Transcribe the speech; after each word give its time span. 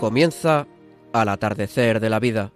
Comienza 0.00 0.66
al 1.12 1.28
atardecer 1.28 2.00
de 2.00 2.08
la 2.08 2.18
vida. 2.20 2.52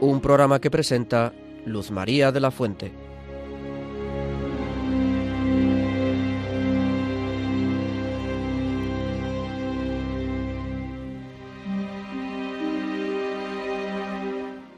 Un 0.00 0.20
programa 0.22 0.60
que 0.60 0.70
presenta 0.70 1.32
Luz 1.66 1.90
María 1.90 2.30
de 2.30 2.38
la 2.38 2.52
Fuente. 2.52 2.92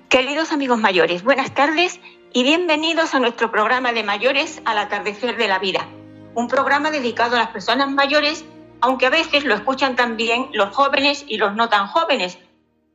Queridos 0.08 0.52
amigos 0.52 0.78
mayores, 0.78 1.22
buenas 1.22 1.52
tardes 1.52 2.00
y 2.32 2.44
bienvenidos 2.44 3.14
a 3.14 3.20
nuestro 3.20 3.50
programa 3.50 3.92
de 3.92 4.04
mayores 4.04 4.62
al 4.64 4.78
atardecer 4.78 5.36
de 5.36 5.48
la 5.48 5.58
vida. 5.58 5.86
Un 6.34 6.48
programa 6.48 6.90
dedicado 6.90 7.36
a 7.36 7.40
las 7.40 7.48
personas 7.48 7.90
mayores 7.90 8.46
aunque 8.82 9.06
a 9.06 9.10
veces 9.10 9.44
lo 9.44 9.54
escuchan 9.54 9.94
también 9.94 10.50
los 10.52 10.74
jóvenes 10.74 11.24
y 11.28 11.38
los 11.38 11.54
no 11.54 11.68
tan 11.68 11.86
jóvenes, 11.86 12.36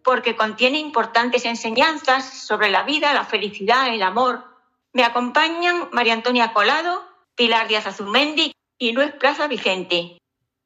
porque 0.03 0.35
contiene 0.35 0.79
importantes 0.79 1.45
enseñanzas 1.45 2.25
sobre 2.25 2.69
la 2.69 2.83
vida, 2.83 3.13
la 3.13 3.23
felicidad, 3.23 3.87
el 3.87 4.03
amor. 4.03 4.43
Me 4.91 5.05
acompañan 5.05 5.87
María 5.93 6.13
Antonia 6.13 6.51
Colado, 6.51 7.07
Pilar 7.35 7.69
Díaz 7.69 7.87
Azumendi 7.87 8.53
y 8.77 8.91
Luis 8.91 9.13
Plaza 9.13 9.47
Vicente. 9.47 10.17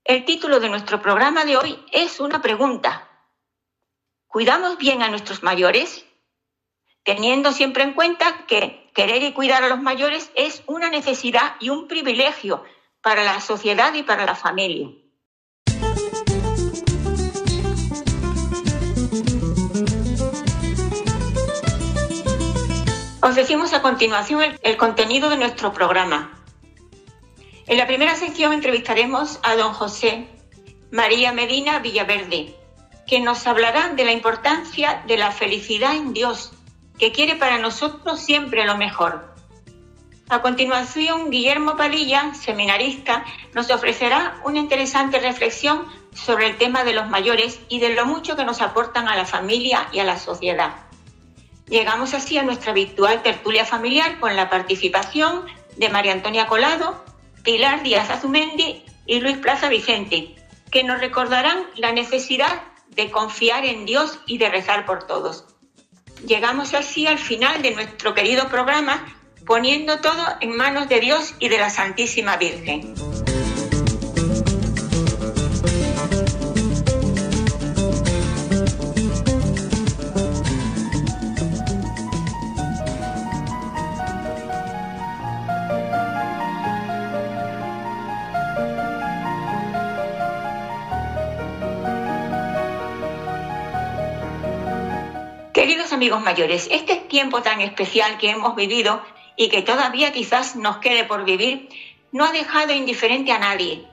El 0.03 0.25
título 0.25 0.59
de 0.59 0.69
nuestro 0.69 0.99
programa 1.03 1.45
de 1.45 1.55
hoy 1.55 1.79
es 1.91 2.19
una 2.19 2.41
pregunta. 2.41 3.07
¿Cuidamos 4.25 4.79
bien 4.79 5.03
a 5.03 5.09
nuestros 5.09 5.43
mayores? 5.43 6.03
Teniendo 7.03 7.51
siempre 7.51 7.83
en 7.83 7.93
cuenta 7.93 8.47
que 8.47 8.89
querer 8.95 9.21
y 9.21 9.33
cuidar 9.33 9.63
a 9.63 9.69
los 9.69 9.81
mayores 9.81 10.31
es 10.33 10.63
una 10.65 10.89
necesidad 10.89 11.57
y 11.59 11.69
un 11.69 11.87
privilegio 11.87 12.63
para 13.03 13.23
la 13.23 13.39
sociedad 13.39 13.93
y 13.93 14.01
para 14.01 14.25
la 14.25 14.35
familia. 14.35 14.89
Os 23.31 23.37
decimos 23.37 23.71
a 23.71 23.81
continuación 23.81 24.41
el, 24.61 24.75
contenido 24.75 25.29
de 25.29 25.37
nuestro 25.37 25.71
programa. 25.71 26.37
En 27.65 27.77
la 27.77 27.87
primera 27.87 28.13
sección 28.15 28.51
entrevistaremos 28.51 29.39
a 29.41 29.55
don 29.55 29.71
José 29.71 30.27
María 30.91 31.31
Medina 31.31 31.79
Villaverde, 31.79 32.53
que 33.07 33.21
nos 33.21 33.47
hablará 33.47 33.87
de 33.87 34.03
la 34.03 34.11
importancia 34.11 35.05
de 35.07 35.15
la 35.15 35.31
felicidad 35.31 35.95
en 35.95 36.11
Dios, 36.11 36.51
que 36.99 37.13
quiere 37.13 37.37
para 37.37 37.57
nosotros 37.57 38.19
siempre 38.19 38.65
lo 38.65 38.75
mejor. 38.75 39.33
A 40.27 40.41
continuación, 40.41 41.29
Guillermo 41.29 41.77
Palilla, 41.77 42.33
seminarista, 42.33 43.23
nos 43.53 43.71
ofrecerá 43.71 44.41
una 44.43 44.59
interesante 44.59 45.19
reflexión 45.21 45.85
sobre 46.13 46.47
el 46.47 46.57
tema 46.57 46.83
de 46.83 46.91
los 46.91 47.07
mayores 47.07 47.61
y 47.69 47.79
de 47.79 47.95
lo 47.95 48.05
mucho 48.05 48.35
que 48.35 48.43
nos 48.43 48.61
aportan 48.61 49.07
a 49.07 49.15
la 49.15 49.23
familia 49.23 49.87
y 49.93 49.99
a 49.99 50.03
la 50.03 50.19
sociedad. 50.19 50.90
Llegamos 51.67 52.13
así 52.13 52.37
a 52.37 52.43
nuestra 52.43 52.71
habitual 52.71 53.21
tertulia 53.23 53.65
familiar 53.65 54.19
con 54.19 54.35
la 54.35 54.49
participación 54.49 55.45
de 55.77 55.89
María 55.89 56.13
Antonia 56.13 56.47
Colado, 56.47 57.03
Pilar 57.43 57.83
Díaz 57.83 58.09
Azumendi 58.09 58.83
y 59.05 59.19
Luis 59.19 59.37
Plaza 59.37 59.69
Vicente, 59.69 60.35
que 60.69 60.83
nos 60.83 60.99
recordarán 60.99 61.63
la 61.75 61.91
necesidad 61.91 62.61
de 62.89 63.09
confiar 63.09 63.65
en 63.65 63.85
Dios 63.85 64.19
y 64.25 64.37
de 64.37 64.49
rezar 64.49 64.85
por 64.85 65.07
todos. 65.07 65.45
Llegamos 66.25 66.73
así 66.73 67.07
al 67.07 67.17
final 67.17 67.61
de 67.61 67.71
nuestro 67.71 68.13
querido 68.13 68.47
programa 68.49 69.05
poniendo 69.45 69.99
todo 70.01 70.23
en 70.39 70.55
manos 70.55 70.87
de 70.87 70.99
Dios 70.99 71.33
y 71.39 71.49
de 71.49 71.57
la 71.57 71.69
Santísima 71.69 72.37
Virgen. 72.37 72.93
Amigos 96.01 96.23
mayores, 96.23 96.67
este 96.71 96.95
tiempo 96.95 97.43
tan 97.43 97.61
especial 97.61 98.17
que 98.17 98.31
hemos 98.31 98.55
vivido 98.55 99.03
y 99.35 99.49
que 99.49 99.61
todavía 99.61 100.11
quizás 100.11 100.55
nos 100.55 100.77
quede 100.77 101.03
por 101.03 101.25
vivir, 101.25 101.69
no 102.11 102.25
ha 102.25 102.31
dejado 102.31 102.73
indiferente 102.73 103.31
a 103.31 103.37
nadie. 103.37 103.87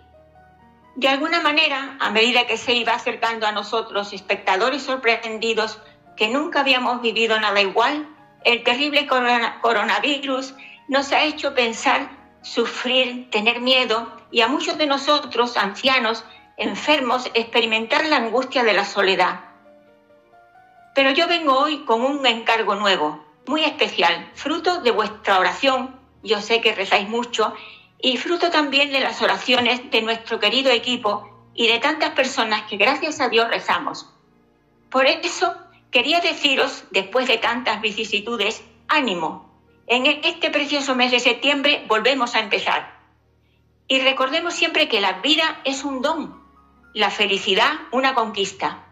De 0.96 1.06
alguna 1.06 1.42
manera, 1.42 1.98
a 2.00 2.08
medida 2.08 2.46
que 2.46 2.56
se 2.56 2.72
iba 2.72 2.94
acercando 2.94 3.46
a 3.46 3.52
nosotros, 3.52 4.14
espectadores 4.14 4.84
sorprendidos 4.84 5.82
que 6.16 6.28
nunca 6.28 6.60
habíamos 6.60 7.02
vivido 7.02 7.38
nada 7.38 7.60
igual, 7.60 8.08
el 8.42 8.62
terrible 8.62 9.06
coronavirus 9.60 10.54
nos 10.88 11.12
ha 11.12 11.24
hecho 11.24 11.52
pensar, 11.54 12.08
sufrir, 12.40 13.28
tener 13.28 13.60
miedo 13.60 14.16
y 14.30 14.40
a 14.40 14.48
muchos 14.48 14.78
de 14.78 14.86
nosotros, 14.86 15.58
ancianos, 15.58 16.24
enfermos, 16.56 17.30
experimentar 17.34 18.06
la 18.06 18.16
angustia 18.16 18.64
de 18.64 18.72
la 18.72 18.86
soledad. 18.86 19.47
Pero 20.98 21.12
yo 21.12 21.28
vengo 21.28 21.56
hoy 21.56 21.84
con 21.84 22.00
un 22.00 22.26
encargo 22.26 22.74
nuevo, 22.74 23.24
muy 23.46 23.62
especial, 23.62 24.32
fruto 24.34 24.80
de 24.80 24.90
vuestra 24.90 25.38
oración. 25.38 25.96
Yo 26.24 26.40
sé 26.40 26.60
que 26.60 26.74
rezáis 26.74 27.08
mucho 27.08 27.54
y 28.00 28.16
fruto 28.16 28.50
también 28.50 28.90
de 28.90 28.98
las 28.98 29.22
oraciones 29.22 29.92
de 29.92 30.02
nuestro 30.02 30.40
querido 30.40 30.72
equipo 30.72 31.48
y 31.54 31.68
de 31.68 31.78
tantas 31.78 32.10
personas 32.14 32.62
que 32.62 32.78
gracias 32.78 33.20
a 33.20 33.28
Dios 33.28 33.46
rezamos. 33.46 34.12
Por 34.90 35.06
eso 35.06 35.54
quería 35.92 36.18
deciros, 36.20 36.82
después 36.90 37.28
de 37.28 37.38
tantas 37.38 37.80
vicisitudes, 37.80 38.64
ánimo. 38.88 39.56
En 39.86 40.04
este 40.04 40.50
precioso 40.50 40.96
mes 40.96 41.12
de 41.12 41.20
septiembre 41.20 41.84
volvemos 41.86 42.34
a 42.34 42.40
empezar. 42.40 42.98
Y 43.86 44.00
recordemos 44.00 44.52
siempre 44.52 44.88
que 44.88 45.00
la 45.00 45.20
vida 45.20 45.60
es 45.62 45.84
un 45.84 46.02
don, 46.02 46.42
la 46.92 47.12
felicidad 47.12 47.70
una 47.92 48.16
conquista. 48.16 48.87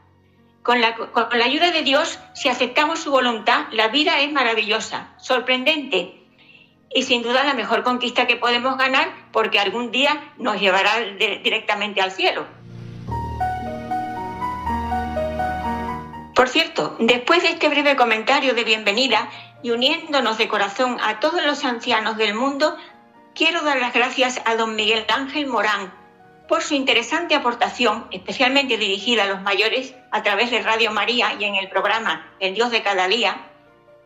Con 0.67 0.81
la, 0.81 0.97
ayuda 1.45 1.71
de 1.71 1.83
Dios, 1.83 2.19
si 2.35 2.49
aceptamos 2.49 2.99
su 2.99 3.13
voluntad, 3.13 3.67
la 3.71 3.87
vida 3.87 4.19
es 4.19 4.33
maravillosa, 4.33 5.11
sorprendente 5.17 6.27
y 6.93 7.05
sin 7.05 7.23
duda 7.23 7.45
la 7.45 7.55
mejor 7.55 7.85
conquista 7.85 8.27
que 8.27 8.35
podemos 8.35 8.77
ganar 8.77 9.09
porque 9.31 9.61
algún 9.61 9.93
día 9.93 10.33
nos 10.39 10.61
llevará 10.61 10.99
directamente 10.99 12.01
al 12.01 12.11
cielo. 12.11 12.45
Por 16.35 16.49
cierto, 16.49 16.97
después 16.99 17.45
de 17.45 17.51
este 17.51 17.69
breve 17.69 17.95
comentario 17.95 18.53
de 18.53 18.65
bienvenida 18.65 19.31
y 19.63 19.71
uniéndonos 19.71 20.37
de 20.37 20.49
corazón 20.49 20.99
a 21.01 21.21
todos 21.21 21.45
los 21.45 21.65
ancianos 21.65 22.17
del 22.17 22.35
mundo, 22.35 22.77
quiero 23.37 23.63
dar 23.63 23.79
las 23.79 23.95
gracias 23.95 24.43
a 24.45 24.57
don 24.57 24.75
Miguel 24.75 25.05
Ángel 25.15 25.47
Morán, 25.47 25.95
por 26.49 26.63
su 26.63 26.75
interesante 26.75 27.35
aportación, 27.35 28.07
especialmente 28.11 28.79
dirigida 28.79 29.25
a 29.25 29.27
los 29.27 29.43
mayores 29.43 29.95
a 30.11 30.23
través 30.23 30.51
de 30.51 30.63
Radio 30.63 30.93
María 30.93 31.37
y 31.39 31.45
en 31.45 31.57
el 31.57 31.69
programa 31.69 32.33
El 32.41 32.55
Dios 32.55 32.71
de 32.71 32.83
cada 32.83 33.09
día, 33.09 33.51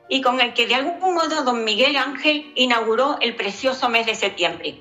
y 0.08 0.22
con 0.22 0.40
el 0.40 0.54
que 0.54 0.66
de 0.66 0.74
algún 0.74 1.14
modo 1.14 1.44
don 1.44 1.64
Miguel 1.64 1.96
Ángel 1.96 2.52
inauguró 2.56 3.18
el 3.20 3.36
precioso 3.36 3.88
mes 3.88 4.06
de 4.06 4.14
septiembre. 4.14 4.80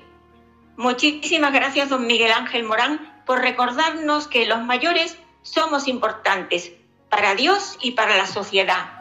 Muchísimas 0.76 1.52
gracias, 1.52 1.88
don 1.88 2.06
Miguel 2.06 2.32
Ángel 2.32 2.64
Morán, 2.64 3.22
por 3.26 3.40
recordarnos 3.40 4.28
que 4.28 4.46
los 4.46 4.62
mayores 4.62 5.18
somos 5.42 5.88
importantes 5.88 6.72
para 7.08 7.34
Dios 7.34 7.76
y 7.80 7.92
para 7.92 8.16
la 8.16 8.26
sociedad 8.26 8.99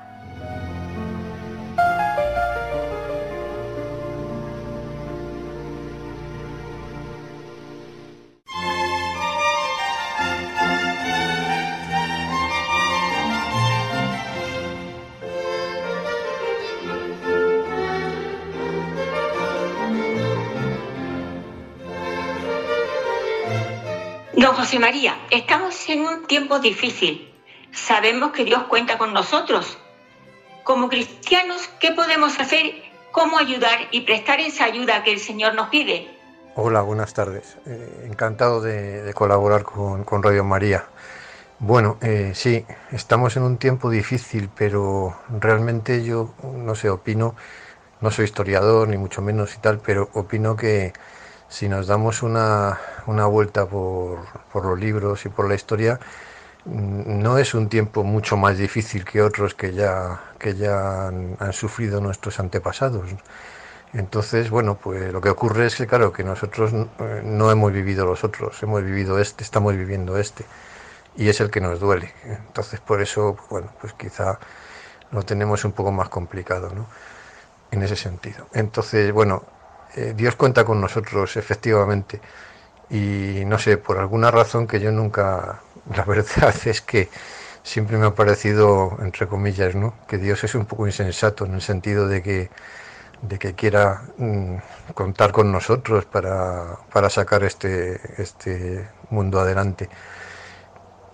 Don 24.49 24.57
José 24.57 24.79
María, 24.79 25.15
estamos 25.29 25.87
en 25.89 26.01
un 26.01 26.25
tiempo 26.25 26.57
difícil. 26.57 27.31
Sabemos 27.71 28.31
que 28.31 28.43
Dios 28.43 28.63
cuenta 28.63 28.97
con 28.97 29.13
nosotros. 29.13 29.77
Como 30.63 30.89
cristianos, 30.89 31.69
¿qué 31.79 31.91
podemos 31.91 32.39
hacer? 32.39 32.73
¿Cómo 33.11 33.37
ayudar 33.37 33.77
y 33.91 34.01
prestar 34.01 34.39
esa 34.39 34.63
ayuda 34.63 35.03
que 35.03 35.13
el 35.13 35.19
Señor 35.19 35.53
nos 35.53 35.69
pide? 35.69 36.07
Hola, 36.55 36.81
buenas 36.81 37.13
tardes. 37.13 37.57
Eh, 37.67 38.07
encantado 38.09 38.59
de, 38.59 39.13
colaborar 39.13 39.61
con, 39.61 40.23
Radio 40.23 40.43
María. 40.43 40.87
Bueno, 41.59 41.99
eh, 42.01 42.31
sí, 42.33 42.65
estamos 42.91 43.37
en 43.37 43.43
un 43.43 43.57
tiempo 43.57 43.91
difícil, 43.91 44.49
pero 44.57 45.15
realmente 45.29 46.03
yo, 46.03 46.33
no 46.41 46.73
sé, 46.73 46.89
opino, 46.89 47.35
no 48.01 48.09
soy 48.09 48.25
historiador 48.25 48.87
ni 48.87 48.97
mucho 48.97 49.21
menos 49.21 49.53
y 49.53 49.59
tal, 49.59 49.77
pero 49.77 50.09
opino 50.13 50.55
que 50.55 50.91
si 51.49 51.67
nos 51.67 51.87
damos 51.87 52.23
una, 52.23 52.79
una 53.07 53.25
vuelta 53.25 53.65
por, 53.65 54.19
por, 54.53 54.65
los 54.65 54.79
libros 54.79 55.25
y 55.25 55.29
por 55.29 55.49
la 55.49 55.55
historia, 55.55 55.99
mm, 56.65 57.21
no 57.21 57.37
es 57.37 57.53
un 57.53 57.69
tiempo 57.69 58.03
mucho 58.03 58.37
más 58.37 58.57
difícil 58.57 59.03
que 59.03 59.21
otros 59.21 59.55
que 59.55 59.73
ya, 59.73 60.21
que 60.39 60.55
ya 60.55 61.07
han, 61.07 61.35
han 61.39 61.53
sufrido 61.53 61.99
nuestros 62.01 62.39
antepasados. 62.39 63.09
Entonces, 63.93 64.51
bueno, 64.51 64.75
pues 64.75 65.11
lo 65.11 65.19
que 65.21 65.29
ocurre 65.29 65.65
es 65.65 65.75
que, 65.75 65.87
claro, 65.87 66.13
que 66.13 66.23
nosotros 66.23 66.71
eh, 66.73 67.21
no 67.23 67.51
hemos 67.51 67.73
vivido 67.73 68.05
los 68.05 68.23
otros, 68.23 68.61
hemos 68.61 68.83
vivido 68.83 69.17
este, 69.19 69.43
estamos 69.43 69.75
viviendo 69.75 70.17
este, 70.17 70.45
y 71.15 71.29
es 71.29 71.41
el 71.41 71.49
que 71.49 71.61
nos 71.61 71.79
duele. 71.79 72.13
Entonces, 72.25 72.79
por 72.79 73.01
eso, 73.01 73.37
bueno, 73.49 73.71
pues 73.81 73.93
quizá 73.93 74.39
lo 75.11 75.23
tenemos 75.23 75.65
un 75.65 75.71
poco 75.71 75.91
más 75.91 76.09
complicado, 76.09 76.71
¿no? 76.75 76.85
En 77.71 77.81
ese 77.83 77.95
sentido. 77.95 78.47
Entonces, 78.53 79.11
bueno, 79.11 79.43
eh, 79.95 80.13
Dios 80.15 80.35
cuenta 80.35 80.63
con 80.65 80.81
nosotros, 80.81 81.37
efectivamente, 81.37 82.21
y 82.89 83.43
no 83.45 83.59
sé, 83.59 83.77
por 83.77 83.97
alguna 83.97 84.31
razón 84.31 84.67
que 84.67 84.79
yo 84.79 84.91
nunca, 84.91 85.61
la 85.95 86.03
verdad 86.03 86.55
es 86.65 86.81
que 86.81 87.09
siempre 87.63 87.97
me 87.97 88.07
ha 88.07 88.15
parecido, 88.15 88.97
entre 89.01 89.27
comillas, 89.27 89.75
¿no? 89.75 89.93
Que 90.07 90.17
Dios 90.17 90.43
es 90.43 90.55
un 90.55 90.65
poco 90.65 90.87
insensato 90.87 91.45
en 91.45 91.55
el 91.55 91.61
sentido 91.61 92.07
de 92.07 92.21
que 92.23 92.49
de 93.21 93.37
que 93.37 93.53
quiera 93.53 94.03
mm, 94.17 94.55
contar 94.93 95.31
con 95.31 95.51
nosotros 95.51 96.05
para, 96.05 96.77
para 96.91 97.09
sacar 97.09 97.43
este, 97.43 97.99
este 98.21 98.87
mundo 99.09 99.39
adelante. 99.39 99.89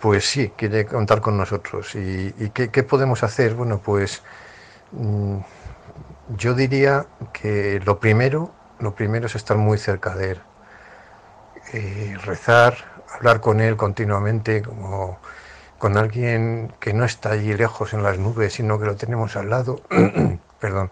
Pues 0.00 0.24
sí, 0.28 0.52
quiere 0.56 0.86
contar 0.86 1.20
con 1.20 1.36
nosotros. 1.36 1.94
¿Y, 1.94 2.50
qué, 2.50 2.82
podemos 2.82 3.22
hacer? 3.22 3.54
Bueno, 3.54 3.80
pues 3.82 4.22
mm, 4.92 5.38
yo 6.36 6.54
diría 6.54 7.06
que 7.32 7.80
lo 7.84 7.98
primero, 7.98 8.52
lo 8.80 8.94
primero 8.94 9.26
es 9.26 9.34
estar 9.34 9.56
muy 9.56 9.78
cerca 9.78 10.14
de 10.14 10.32
Él. 10.32 10.40
Eh, 11.72 12.16
rezar, 12.24 12.76
hablar 13.14 13.40
con 13.40 13.60
Él 13.60 13.76
continuamente, 13.76 14.62
como 14.62 15.18
con 15.78 15.96
alguien 15.96 16.72
que 16.80 16.94
no 16.94 17.04
está 17.04 17.32
allí 17.32 17.54
lejos 17.54 17.92
en 17.92 18.02
las 18.02 18.18
nubes, 18.18 18.54
sino 18.54 18.78
que 18.78 18.86
lo 18.86 18.96
tenemos 18.96 19.36
al 19.36 19.50
lado. 19.50 19.80
Perdón 20.60 20.90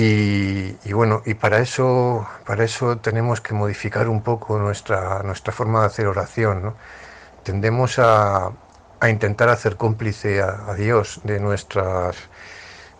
y, 0.00 0.92
bueno, 0.92 1.22
y 1.26 1.34
para 1.34 1.58
eso, 1.58 2.24
para 2.46 2.62
eso 2.62 2.98
tenemos 2.98 3.40
que 3.40 3.52
modificar 3.52 4.08
un 4.08 4.22
poco 4.22 4.56
nuestra, 4.56 5.24
nuestra 5.24 5.52
forma 5.52 5.80
de 5.80 5.86
hacer 5.86 6.06
oración. 6.06 6.62
¿no? 6.62 6.74
Tendemos 7.42 7.98
a, 7.98 8.52
a, 9.00 9.08
intentar 9.08 9.48
hacer 9.48 9.76
cómplice 9.76 10.40
a, 10.40 10.72
Dios 10.74 11.20
de 11.24 11.40
nuestras, 11.40 12.16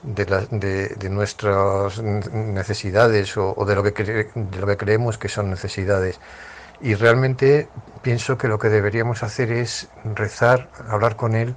de, 0.03 1.09
nuestras 1.11 2.03
necesidades 2.03 3.37
o, 3.37 3.65
de, 3.67 3.75
lo 3.75 3.83
que 3.83 3.93
de 4.35 4.61
lo 4.61 4.67
que 4.67 4.77
creemos 4.77 5.19
que 5.19 5.29
son 5.29 5.51
necesidades. 5.51 6.21
Y 6.81 6.95
realmente 6.95 7.69
pienso 8.03 8.39
que 8.39 8.49
lo 8.49 8.59
que 8.59 8.69
deberíamos 8.69 9.23
hacer 9.23 9.51
es 9.51 9.89
rezar, 10.15 10.71
hablar 10.89 11.17
con 11.17 11.35
Él, 11.35 11.57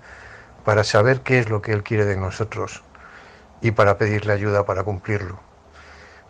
para 0.66 0.84
saber 0.84 1.22
qué 1.22 1.40
es 1.40 1.50
lo 1.50 1.62
que 1.62 1.74
Él 1.74 1.84
quiere 1.84 2.06
de 2.06 2.18
nosotros 2.18 2.84
y 3.62 3.72
para 3.72 3.98
pedirle 3.98 4.34
ayuda 4.34 4.66
para 4.66 4.84
cumplirlo. 4.84 5.40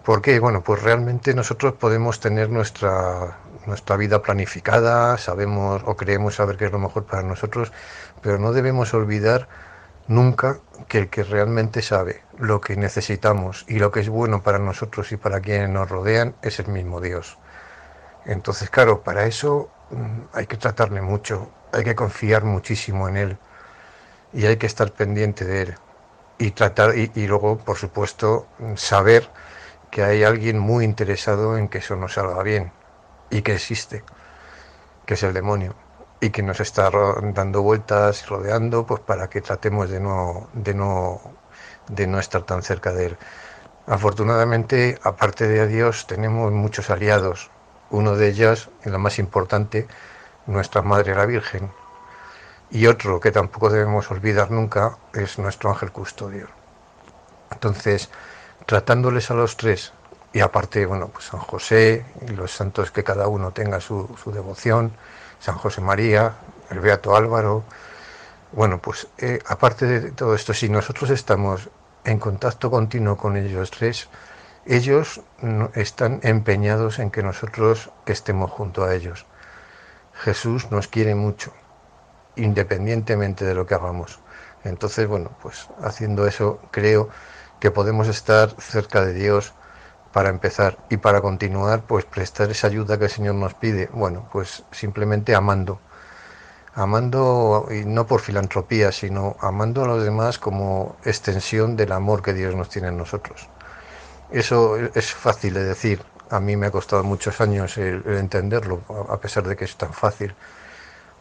Porque, 0.03 0.39
bueno, 0.39 0.63
pues 0.63 0.81
realmente 0.81 1.33
nosotros 1.33 1.73
podemos 1.73 2.19
tener 2.19 2.49
nuestra, 2.49 3.37
nuestra 3.67 3.95
vida 3.97 4.21
planificada, 4.21 5.17
sabemos 5.17 5.83
o 5.85 5.95
creemos 5.95 6.35
saber 6.35 6.57
qué 6.57 6.65
es 6.65 6.71
lo 6.71 6.79
mejor 6.79 7.05
para 7.05 7.23
nosotros, 7.23 7.71
pero 8.21 8.39
no 8.39 8.51
debemos 8.51 8.93
olvidar 8.93 9.47
nunca 10.11 10.59
que 10.87 10.99
el 10.99 11.09
que 11.09 11.23
realmente 11.23 11.81
sabe 11.81 12.21
lo 12.37 12.59
que 12.59 12.75
necesitamos 12.75 13.65
y 13.67 13.79
lo 13.79 13.91
que 13.91 14.01
es 14.01 14.09
bueno 14.09 14.43
para 14.43 14.59
nosotros 14.59 15.11
y 15.11 15.17
para 15.17 15.39
quienes 15.39 15.69
nos 15.69 15.89
rodean 15.89 16.35
es 16.41 16.59
el 16.59 16.67
mismo 16.67 16.99
Dios. 16.99 17.37
Entonces, 18.25 18.69
claro, 18.69 19.03
para 19.03 19.25
eso 19.25 19.69
mm, 19.89 20.35
hay 20.37 20.47
que 20.47 20.57
tratarle 20.57 21.01
mucho, 21.01 21.49
hay 21.71 21.83
que 21.83 21.95
confiar 21.95 22.43
muchísimo 22.43 23.07
en 23.07 23.17
Él 23.17 23.37
y 24.33 24.45
hay 24.45 24.57
que 24.57 24.67
estar 24.67 24.91
pendiente 24.91 25.45
de 25.45 25.61
Él 25.61 25.75
y 26.37 26.51
tratar 26.51 26.97
y, 26.97 27.27
luego 27.27 27.57
por 27.57 27.77
supuesto 27.77 28.47
saber 28.75 29.29
que 29.91 30.03
hay 30.03 30.23
alguien 30.23 30.59
muy 30.59 30.83
interesado 30.85 31.57
en 31.57 31.67
que 31.69 31.77
eso 31.77 31.95
nos 31.95 32.13
salga 32.13 32.41
bien 32.43 32.71
y 33.29 33.43
que 33.43 33.53
existe 33.53 34.03
que 35.05 35.13
es 35.13 35.23
el 35.23 35.33
demonio 35.33 35.75
y 36.21 36.29
que 36.29 36.44
nos 36.44 36.59
está 36.59 36.89
dando 37.33 37.62
vueltas 37.62 38.23
y 38.23 38.25
rodeando 38.27 38.85
pues 38.85 39.01
para 39.01 39.29
que 39.29 39.41
tratemos 39.41 39.89
de 39.89 40.00
no 40.00 40.47
de 40.53 40.73
no 40.73 41.21
de 41.89 42.07
no 42.07 42.19
estar 42.19 42.44
tan 42.44 42.62
cerca 42.63 42.94
de 42.94 43.07
él. 43.07 43.18
Afortunadamente 43.88 45.00
aparte 45.03 45.47
de 45.47 45.68
Dios 45.68 46.07
tenemos 46.07 46.51
muchos 46.51 46.89
aliados. 46.89 47.50
Uno 47.89 48.15
de 48.15 48.29
ellos 48.29 48.69
y 48.85 48.89
la 48.89 48.97
más 48.97 49.19
importante 49.19 49.88
nuestra 50.45 50.81
madre 50.81 51.15
la 51.15 51.25
virgen. 51.25 51.71
Y 52.69 52.88
otro 52.88 53.19
que 53.19 53.31
tampoco 53.31 53.69
debemos 53.69 54.09
olvidar 54.12 54.51
nunca 54.51 54.97
es 55.13 55.38
nuestro 55.39 55.69
ángel 55.71 55.91
custodio. 55.91 56.47
Entonces, 57.51 58.09
tratándoles 58.65 59.29
a 59.29 59.33
los 59.33 59.57
tres, 59.57 59.91
y 60.33 60.39
aparte, 60.39 60.85
bueno, 60.85 61.09
pues 61.09 61.25
San 61.25 61.41
José 61.41 62.06
y 62.25 62.31
los 62.31 62.51
santos 62.51 62.91
que 62.91 63.03
cada 63.03 63.27
uno 63.27 63.51
tenga 63.51 63.81
su, 63.81 64.07
devoción, 64.27 64.94
San 65.41 65.55
José 65.55 65.81
María, 65.81 66.35
el 66.69 66.79
Beato 66.79 67.15
Álvaro, 67.15 67.63
bueno, 68.53 68.79
pues 68.81 69.07
eh, 69.17 69.39
aparte 69.47 69.85
de 69.85 70.11
todo 70.11 70.35
esto, 70.35 70.53
si 70.53 70.69
nosotros 70.69 71.09
estamos 71.09 71.69
en 72.03 72.19
contacto 72.19 72.69
continuo 72.69 73.17
con 73.17 73.38
ellos 73.38 73.71
tres, 73.71 74.07
ellos 74.65 75.21
están 75.73 76.19
empeñados 76.23 76.99
en 76.99 77.09
que 77.09 77.23
nosotros 77.23 77.89
estemos 78.05 78.51
junto 78.51 78.83
a 78.83 78.93
ellos. 78.93 79.25
Jesús 80.13 80.69
nos 80.69 80.88
quiere 80.88 81.15
mucho 81.15 81.51
independientemente 82.35 83.43
de 83.43 83.55
lo 83.55 83.65
que 83.65 83.75
hagamos. 83.75 84.19
Entonces, 84.63 85.07
bueno, 85.07 85.31
pues 85.41 85.67
haciendo 85.81 86.27
eso 86.27 86.59
creo 86.71 87.09
que 87.59 87.71
podemos 87.71 88.07
estar 88.07 88.49
cerca 88.59 89.03
de 89.03 89.13
Dios 89.13 89.53
para 90.13 90.29
empezar 90.29 90.77
y 90.89 90.97
para 90.97 91.21
continuar, 91.21 91.83
pues 91.83 92.05
prestar 92.05 92.51
esa 92.51 92.67
ayuda 92.67 92.97
que 92.97 93.05
el 93.05 93.12
Señor 93.12 93.36
nos 93.36 93.53
pide. 93.53 93.89
Bueno, 93.93 94.27
pues 94.31 94.63
simplemente 94.71 95.36
amando. 95.36 95.79
Amando, 96.74 97.67
y 97.69 97.86
no 97.86 98.07
por 98.07 98.21
filantropía, 98.21 98.91
sino 98.91 99.36
amando 99.41 99.83
a 99.83 99.88
los 99.88 100.03
demás 100.03 100.39
como 100.39 100.95
extensión 101.03 101.75
del 101.75 101.91
amor 101.91 102.21
que 102.21 102.33
Dios 102.33 102.55
nos 102.55 102.69
tiene 102.69 102.88
en 102.89 102.97
nosotros. 102.97 103.50
Eso 104.31 104.77
es 104.77 105.13
fácil 105.13 105.53
de 105.53 105.63
decir. 105.65 106.01
A 106.29 106.39
mí 106.39 106.55
me 106.55 106.67
ha 106.67 106.71
costado 106.71 107.03
muchos 107.03 107.41
años 107.41 107.77
el 107.77 108.03
entenderlo, 108.05 108.81
a 109.09 109.17
pesar 109.17 109.45
de 109.47 109.57
que 109.57 109.65
es 109.65 109.75
tan 109.75 109.93
fácil. 109.93 110.33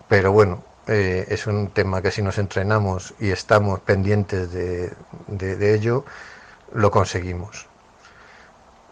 Pero 0.08 0.30
bueno, 0.30 0.62
eh, 0.86 1.26
es 1.28 1.46
un 1.46 1.68
tema 1.70 2.02
que 2.02 2.10
si 2.10 2.20
nos 2.20 2.38
entrenamos 2.38 3.14
y 3.20 3.30
estamos 3.30 3.78
pendientes 3.80 4.52
de, 4.52 4.92
de, 5.28 5.74
ello, 5.74 6.04
lo 6.72 6.90
conseguimos. 6.90 7.69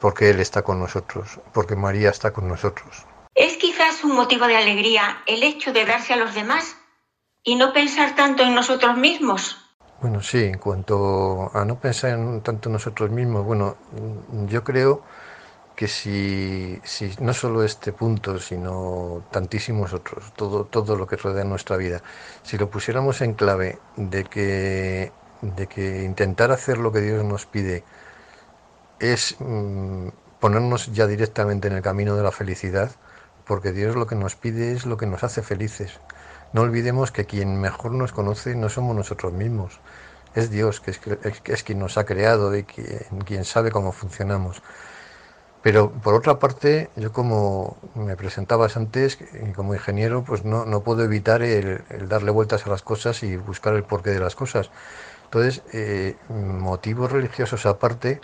Porque 0.01 0.31
Él 0.31 0.41
está 0.41 0.63
con 0.63 0.79
nosotros, 0.79 1.41
porque 1.53 1.77
María 1.77 2.11
está 2.11 2.33
con 2.33 2.49
nosotros. 2.49 3.05
Es 3.35 3.57
quizás 3.57 4.05
un 4.05 4.15
motivo 4.15 4.47
de 4.47 4.57
alegría 4.57 5.23
el 5.27 5.43
hecho 5.43 5.73
de 5.73 5.85
darse 5.85 6.13
a 6.13 6.17
los 6.17 6.35
demás 6.35 6.77
y 7.43 7.57
no 7.57 7.73
pensar 7.73 8.15
tanto 8.15 8.43
en 8.43 8.55
nosotros 8.55 8.97
mismos. 8.97 9.57
Bueno, 10.01 10.23
sí, 10.23 10.45
en 10.45 10.59
cuanto 10.59 11.51
a 11.53 11.65
no 11.65 11.81
pensar 11.81 12.11
en 12.11 12.41
tanto 12.43 12.69
en 12.69 12.75
nosotros 12.75 13.11
mismos, 13.11 13.45
bueno, 13.45 13.77
yo 14.47 14.63
creo 14.63 15.03
que 15.75 15.89
si, 15.89 16.81
si, 16.83 17.15
no 17.21 17.33
solo 17.33 17.63
este 17.63 17.93
punto, 17.93 18.39
sino 18.39 19.25
tantísimos 19.31 19.93
otros, 19.93 20.33
todo, 20.35 20.65
todo 20.65 20.97
lo 20.97 21.07
que 21.07 21.17
rodea 21.17 21.45
nuestra 21.45 21.77
vida, 21.77 22.03
si 22.43 22.59
lo 22.59 22.69
pusiéramos 22.69 23.21
en 23.21 23.35
clave 23.35 23.79
de 23.97 24.25
que, 24.25 25.13
de 25.41 25.67
que 25.69 26.03
intentar 26.03 26.51
hacer 26.51 26.79
lo 26.79 26.91
que 26.91 27.01
Dios 27.01 27.25
nos 27.25 27.47
pide 27.47 27.85
es 29.01 29.37
mm, 29.39 30.09
ponernos 30.41 30.93
ya 30.93 31.07
directamente 31.07 31.69
en 31.69 31.75
el 31.75 31.83
camino 31.83 32.17
de 32.17 32.23
la 32.23 32.33
felicidad, 32.33 32.91
porque 33.45 33.73
Dios 33.73 33.97
lo 33.97 34.07
que 34.07 34.15
nos 34.15 34.37
pide 34.37 34.73
es 34.73 34.87
lo 34.87 34.97
que 34.97 35.07
nos 35.07 35.25
hace 35.25 35.43
felices. 35.43 36.01
No 36.53 36.63
olvidemos 36.63 37.11
que 37.11 37.27
quien 37.27 37.61
mejor 37.61 37.93
nos 37.93 38.13
conoce 38.13 38.55
no 38.55 38.69
somos 38.69 38.97
nosotros 38.97 39.33
mismos, 39.33 39.81
es 40.35 40.51
Dios, 40.51 40.81
que 40.81 40.93
es, 40.93 41.01
es 41.45 41.63
quien 41.63 41.79
nos 41.79 41.99
ha 41.99 42.05
creado 42.05 42.57
y 42.57 42.65
quien, 42.65 43.45
sabe 43.45 43.71
cómo 43.71 43.93
funcionamos. 43.93 44.63
Pero 45.63 45.91
por 45.91 46.15
otra 46.15 46.39
parte, 46.39 46.89
yo 46.97 47.13
como 47.13 47.77
me 47.95 48.17
presentabas 48.17 48.77
antes, 48.77 49.19
como 49.57 49.75
ingeniero, 49.75 50.23
pues 50.23 50.45
no, 50.45 50.65
no 50.65 50.83
puedo 50.83 51.03
evitar 51.03 51.43
el, 51.43 51.83
darle 52.09 52.31
vueltas 52.31 52.67
a 52.67 52.71
las 52.71 52.83
cosas 52.83 53.23
y 53.23 53.37
buscar 53.37 53.75
el 53.75 53.83
porqué 53.83 54.11
de 54.11 54.21
las 54.21 54.37
cosas. 54.37 54.71
Entonces, 55.25 55.63
eh, 55.73 56.17
motivos 56.29 57.11
religiosos 57.13 57.67
aparte, 57.67 58.21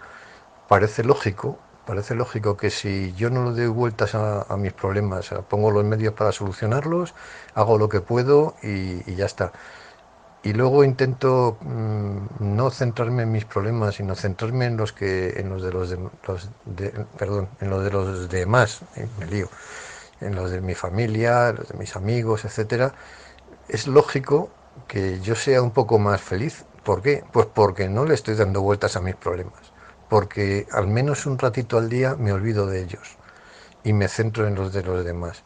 parece 0.68 1.04
lógico, 1.04 1.58
parece 1.86 2.14
lógico 2.14 2.56
que 2.56 2.70
si 2.70 3.12
yo 3.14 3.30
no 3.30 3.50
le 3.50 3.62
doy 3.62 3.66
vueltas 3.68 4.14
a, 4.14 4.56
mis 4.56 4.72
problemas, 4.72 5.30
pongo 5.48 5.70
los 5.70 5.84
medios 5.84 6.14
para 6.14 6.32
solucionarlos, 6.32 7.14
hago 7.54 7.78
lo 7.78 7.88
que 7.88 8.00
puedo 8.00 8.54
y, 8.62 9.14
ya 9.14 9.26
está. 9.26 9.52
y 10.42 10.52
luego 10.52 10.84
intento 10.84 11.58
mm, 11.60 12.16
no 12.40 12.70
centrarme 12.70 13.24
en 13.24 13.32
mis 13.32 13.44
problemas, 13.44 13.96
sino 13.96 14.14
centrarme 14.14 14.66
en 14.66 14.76
los 14.76 14.92
que 14.92 15.40
en 15.40 15.48
los 15.50 15.62
de 15.62 15.72
los, 15.72 15.90
de, 15.90 15.98
los 16.26 16.50
perdón, 17.18 17.48
en 17.60 17.70
los 17.70 17.84
de 17.84 17.90
los 17.90 18.28
demás, 18.28 18.82
eh, 18.96 19.08
me 19.18 19.26
lío, 19.26 19.48
en 20.20 20.34
los 20.34 20.50
de 20.50 20.60
mi 20.60 20.74
familia, 20.74 21.52
los 21.52 21.68
de 21.68 21.78
mis 21.78 21.96
amigos, 21.96 22.44
etcétera. 22.44 22.94
Es 23.68 23.86
lógico 23.86 24.50
que 24.88 25.20
yo 25.20 25.34
sea 25.34 25.62
un 25.62 25.70
poco 25.70 25.98
más 25.98 26.20
feliz. 26.20 26.64
¿Por 26.84 27.02
qué? 27.02 27.24
Pues 27.32 27.46
porque 27.46 27.88
no 27.88 28.04
le 28.04 28.14
estoy 28.14 28.34
dando 28.34 28.60
vueltas 28.62 28.96
a 28.96 29.00
mis 29.00 29.16
problemas, 29.16 29.73
porque 30.14 30.68
al 30.70 30.86
menos 30.86 31.26
un 31.26 31.40
ratito 31.40 31.76
al 31.76 31.88
día 31.88 32.14
me 32.14 32.32
olvido 32.32 32.68
de 32.68 32.84
ellos 32.84 33.16
y 33.82 33.92
me 33.92 34.06
centro 34.06 34.46
en 34.46 34.54
los 34.54 34.72
de 34.72 34.84
los 34.84 35.04
demás. 35.04 35.42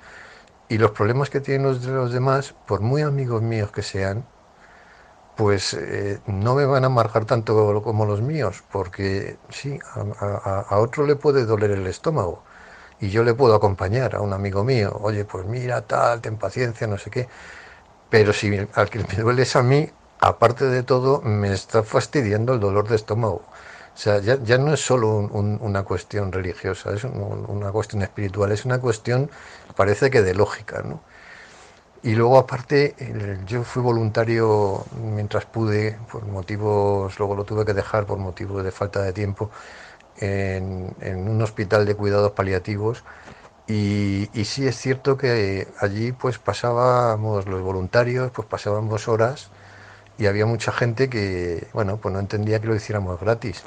Y 0.69 0.77
los 0.77 0.91
problemas 0.91 1.31
que 1.31 1.41
tienen 1.41 1.63
los 1.63 1.81
de 1.83 1.91
los 1.91 2.13
demás, 2.13 2.55
por 2.67 2.83
muy 2.83 3.01
amigos 3.01 3.41
míos 3.41 3.73
que 3.73 3.81
sean, 3.81 4.27
pues 5.39 5.73
eh, 5.73 6.21
no 6.27 6.55
me 6.55 6.67
van 6.67 6.85
a 6.85 6.91
marcar 6.91 7.25
tanto 7.25 7.83
como 7.83 8.05
los 8.05 8.21
míos, 8.21 8.63
porque 8.71 9.39
sí, 9.49 9.79
a, 10.21 10.77
otro 10.77 11.07
le 11.07 11.17
puede 11.17 11.47
doler 11.47 11.71
el 11.71 11.87
estómago 11.87 12.43
y 13.01 13.09
yo 13.09 13.25
le 13.25 13.33
puedo 13.33 13.55
acompañar 13.55 14.17
a 14.17 14.21
un 14.21 14.35
amigo 14.35 14.65
mío, 14.65 14.99
oye, 15.01 15.25
pues 15.25 15.47
mira, 15.47 15.81
tal, 15.81 16.21
ten 16.21 16.37
paciencia, 16.37 16.87
no 16.87 16.99
sé 16.99 17.09
qué, 17.11 17.27
pero 18.11 18.35
si 18.35 18.55
al 18.75 18.91
que 18.91 18.99
me 18.99 19.15
duele 19.15 19.45
es 19.45 19.57
a 19.57 19.63
mí, 19.63 19.91
aparte 20.21 20.67
de 20.67 20.83
todo, 20.83 21.23
me 21.23 21.55
está 21.55 21.83
fastidiando 21.83 22.53
el 22.53 22.61
dolor 22.61 22.87
de 22.87 22.97
estómago. 22.97 23.47
O 23.99 24.01
sea, 24.01 24.21
ya, 24.21 24.59
no 24.59 24.75
es 24.75 24.79
solo 24.79 25.09
una 25.09 25.83
cuestión 25.83 26.31
religiosa, 26.31 26.95
es 26.95 27.03
una 27.03 27.73
cuestión 27.73 28.03
espiritual, 28.03 28.53
es 28.53 28.65
una 28.65 28.81
cuestión, 28.81 29.29
parece 29.75 30.09
que 30.09 30.23
de 30.23 30.35
lógica, 30.35 30.83
¿no? 30.83 31.01
Y 32.05 32.15
luego 32.15 32.39
aparte, 32.39 32.95
yo 33.45 33.65
fui 33.65 33.83
voluntario 33.83 34.85
mientras 35.03 35.47
pude, 35.47 35.99
por 36.13 36.25
motivos, 36.27 37.19
luego 37.19 37.35
lo 37.35 37.43
tuve 37.43 37.65
que 37.65 37.75
dejar 37.75 38.07
por 38.07 38.19
motivos 38.19 38.63
de 38.63 38.71
falta 38.71 39.03
de 39.03 39.13
tiempo, 39.13 39.51
en, 40.19 40.95
un 41.29 41.43
hospital 41.43 41.85
de 41.85 41.97
cuidados 41.97 42.31
paliativos. 42.33 43.03
Y, 43.67 44.31
y, 44.33 44.45
sí 44.45 44.65
es 44.69 44.77
cierto 44.77 45.17
que 45.17 45.67
allí 45.81 46.13
pues 46.13 46.39
pasábamos 46.39 47.49
los 47.49 47.63
voluntarios, 47.63 48.31
pues 48.31 48.47
pasábamos 48.47 49.09
horas 49.09 49.51
y 50.19 50.27
había 50.27 50.47
mucha 50.47 50.73
gente 50.73 51.09
que, 51.09 51.69
bueno, 51.73 51.99
pues 51.99 52.13
no 52.13 52.19
entendía 52.19 52.61
que 52.61 52.67
lo 52.67 52.75
hiciéramos 52.75 53.21
gratis. 53.21 53.63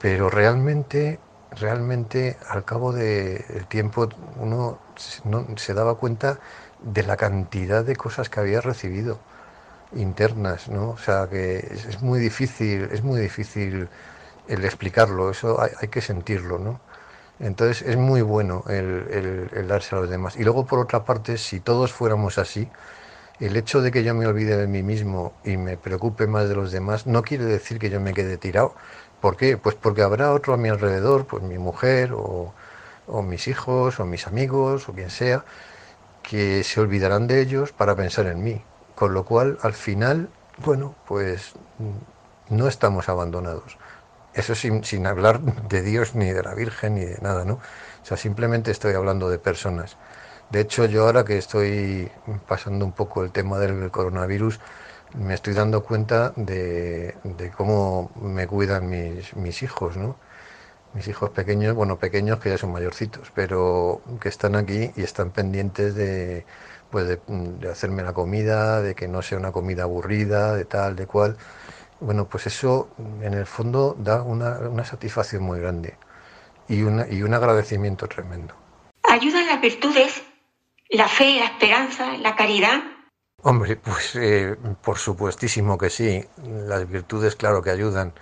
Pero 0.00 0.28
realmente, 0.28 1.20
realmente 1.52 2.36
al 2.48 2.64
cabo 2.64 2.92
del 2.92 3.66
tiempo 3.68 4.08
uno 4.36 4.78
no, 5.24 5.46
se 5.56 5.74
daba 5.74 5.94
cuenta 5.96 6.38
de 6.82 7.02
la 7.04 7.16
cantidad 7.16 7.84
de 7.84 7.96
cosas 7.96 8.28
que 8.28 8.40
había 8.40 8.60
recibido 8.60 9.18
internas, 9.94 10.68
¿no? 10.68 10.90
O 10.90 10.98
sea 10.98 11.28
que 11.30 11.58
es, 11.58 12.02
muy 12.02 12.18
difícil, 12.20 12.88
es 12.92 13.02
muy 13.02 13.20
difícil 13.20 13.88
el 14.48 14.64
explicarlo, 14.64 15.30
eso 15.30 15.58
hay, 15.60 15.88
que 15.88 16.00
sentirlo, 16.00 16.58
¿no? 16.58 16.80
Entonces 17.38 17.82
es 17.88 17.96
muy 17.96 18.22
bueno 18.22 18.64
el, 18.68 19.48
el, 19.52 19.68
darse 19.68 19.94
a 19.94 20.00
los 20.00 20.10
demás. 20.10 20.36
Y 20.36 20.44
luego 20.44 20.66
por 20.66 20.78
otra 20.80 21.04
parte, 21.04 21.38
si 21.38 21.60
todos 21.60 21.92
fuéramos 21.92 22.38
así, 22.38 22.68
el 23.40 23.56
hecho 23.56 23.82
de 23.82 23.92
que 23.92 24.02
yo 24.02 24.14
me 24.14 24.26
olvide 24.26 24.56
de 24.56 24.66
mí 24.66 24.82
mismo 24.82 25.34
y 25.44 25.56
me 25.56 25.76
preocupe 25.76 26.26
más 26.26 26.48
de 26.48 26.54
los 26.54 26.72
demás 26.72 27.06
no 27.06 27.22
quiere 27.22 27.44
decir 27.44 27.78
que 27.78 27.90
yo 27.90 28.00
me 28.00 28.14
quede 28.14 28.38
tirado. 28.38 28.74
¿Por 29.20 29.36
qué? 29.36 29.56
Pues 29.58 29.74
porque 29.74 30.02
habrá 30.02 30.32
otro 30.32 30.54
a 30.54 30.56
mi 30.56 30.68
alrededor, 30.68 31.26
pues 31.26 31.42
mi 31.42 31.58
mujer 31.58 32.12
o, 32.14 32.52
mis 33.22 33.48
hijos 33.48 34.00
o 34.00 34.06
mis 34.06 34.26
amigos 34.26 34.88
o 34.88 34.92
quien 34.92 35.10
sea, 35.10 35.44
que 36.22 36.64
se 36.64 36.80
olvidarán 36.80 37.26
de 37.26 37.40
ellos 37.40 37.72
para 37.72 37.94
pensar 37.96 38.26
en 38.26 38.42
mí. 38.42 38.62
Con 38.94 39.14
lo 39.14 39.24
cual, 39.24 39.58
al 39.62 39.74
final, 39.74 40.30
bueno, 40.58 40.94
pues 41.06 41.54
no 42.48 42.68
estamos 42.68 43.08
abandonados. 43.08 43.78
Eso 44.34 44.54
sin, 44.54 44.84
sin 44.84 45.06
hablar 45.06 45.40
de 45.40 45.82
Dios 45.82 46.14
ni 46.14 46.32
de 46.32 46.42
la 46.42 46.54
Virgen 46.54 46.94
ni 46.96 47.04
de 47.04 47.18
nada, 47.20 47.44
¿no? 47.44 47.54
O 47.54 48.04
sea, 48.04 48.16
simplemente 48.16 48.70
estoy 48.70 48.94
hablando 48.94 49.28
de 49.28 49.38
personas. 49.38 49.96
De 50.50 50.60
hecho, 50.60 50.86
yo 50.86 51.06
ahora 51.06 51.24
que 51.24 51.38
estoy 51.38 52.10
pasando 52.46 52.84
un 52.84 52.92
poco 52.92 53.24
el 53.24 53.32
tema 53.32 53.58
del 53.58 53.90
coronavirus, 53.90 54.60
me 55.14 55.34
estoy 55.34 55.54
dando 55.54 55.82
cuenta 55.82 56.32
de, 56.36 57.14
cómo 57.56 58.10
me 58.20 58.46
cuidan 58.46 58.88
mis, 58.88 59.34
mis 59.36 59.62
hijos, 59.62 59.96
¿no? 59.96 60.16
mis 60.96 61.08
hijos 61.08 61.30
pequeños, 61.30 61.74
bueno, 61.74 61.98
pequeños 61.98 62.38
que 62.40 62.48
ya 62.48 62.58
son 62.58 62.72
mayorcitos, 62.72 63.30
pero 63.34 64.00
que 64.20 64.30
están 64.30 64.56
aquí 64.56 64.90
y 64.96 65.02
están 65.02 65.30
pendientes 65.30 65.94
de, 65.94 66.46
pues 66.90 67.06
de, 67.06 67.70
hacerme 67.70 68.02
la 68.02 68.14
comida, 68.14 68.80
de 68.80 68.94
que 68.94 69.06
no 69.06 69.20
sea 69.20 69.38
una 69.38 69.52
comida 69.52 69.82
aburrida, 69.82 70.54
de 70.54 70.64
tal, 70.64 70.96
de 70.96 71.06
cual. 71.06 71.36
Bueno, 72.00 72.26
pues 72.26 72.46
eso 72.46 72.88
en 73.20 73.34
el 73.34 73.46
fondo 73.46 73.94
da 73.98 74.22
una, 74.22 74.58
una 74.60 74.84
satisfacción 74.84 75.42
muy 75.42 75.60
grande 75.60 75.94
y, 76.68 76.82
una, 76.82 77.06
y 77.08 77.22
un 77.22 77.34
agradecimiento 77.34 78.06
tremendo. 78.06 78.54
¿Ayudan 79.02 79.46
las 79.46 79.60
virtudes, 79.60 80.22
la 80.90 81.08
fe, 81.08 81.36
la 81.36 81.46
esperanza, 81.46 82.16
la 82.18 82.36
caridad? 82.36 82.80
Hombre, 83.42 83.76
pues 83.76 84.16
eh, 84.16 84.56
por 84.82 84.98
supuestísimo 84.98 85.78
que 85.78 85.90
sí. 85.90 86.24
Las 86.44 86.88
virtudes, 86.88 87.36
claro 87.36 87.62
que 87.62 87.70
ayudan 87.70 88.12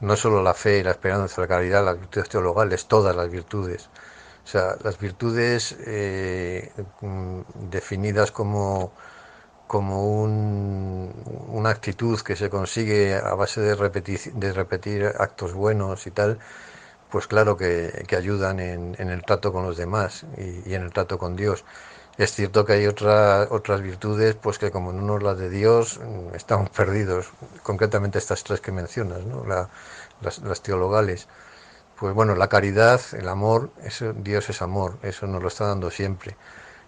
no 0.00 0.16
solo 0.16 0.42
la 0.42 0.54
fe, 0.54 0.82
la 0.82 0.90
esperanza, 0.90 1.40
la 1.40 1.48
caridad, 1.48 1.84
las 1.84 1.98
virtudes 1.98 2.28
teologales, 2.28 2.86
todas 2.86 3.14
las 3.16 3.30
virtudes. 3.30 3.88
O 4.44 4.48
sea, 4.48 4.76
las 4.82 4.98
virtudes 4.98 5.76
eh, 5.86 6.72
definidas 7.70 8.30
como, 8.30 8.92
como 9.66 10.22
un, 10.22 11.12
una 11.48 11.70
actitud 11.70 12.20
que 12.20 12.36
se 12.36 12.50
consigue 12.50 13.14
a 13.14 13.34
base 13.34 13.60
de 13.60 13.74
repetir, 13.74 14.20
de 14.34 14.52
repetir 14.52 15.06
actos 15.18 15.52
buenos 15.54 16.06
y 16.06 16.10
tal, 16.12 16.38
pues 17.10 17.26
claro 17.26 17.56
que, 17.56 18.06
ayudan 18.16 18.60
en, 18.60 18.94
el 18.98 19.22
trato 19.24 19.52
con 19.52 19.64
los 19.64 19.76
demás 19.76 20.24
y, 20.36 20.74
en 20.74 20.82
el 20.82 20.92
trato 20.92 21.18
con 21.18 21.36
Dios. 21.36 21.64
Es 22.18 22.32
cierto 22.32 22.64
que 22.64 22.72
hay 22.72 22.86
otra, 22.86 23.46
otras 23.50 23.82
virtudes, 23.82 24.34
pues 24.36 24.58
que 24.58 24.70
como 24.70 24.90
no 24.90 25.02
nos 25.02 25.22
las 25.22 25.36
de 25.38 25.50
Dios, 25.50 26.00
mm, 26.00 26.34
estamos 26.34 26.70
perdidos. 26.70 27.30
Concretamente 27.62 28.18
estas 28.18 28.42
tres 28.42 28.60
que 28.62 28.72
mencionas, 28.72 29.24
¿no? 29.24 29.44
las, 29.44 30.62
teologales. 30.62 31.28
Pues 31.98 32.14
bueno, 32.14 32.34
la 32.34 32.48
caridad, 32.48 33.00
el 33.12 33.28
amor, 33.28 33.70
eso, 33.84 34.12
Dios 34.14 34.48
es 34.50 34.62
amor, 34.62 34.98
eso 35.02 35.26
nos 35.26 35.42
lo 35.42 35.48
está 35.48 35.66
dando 35.66 35.90
siempre. 35.90 36.36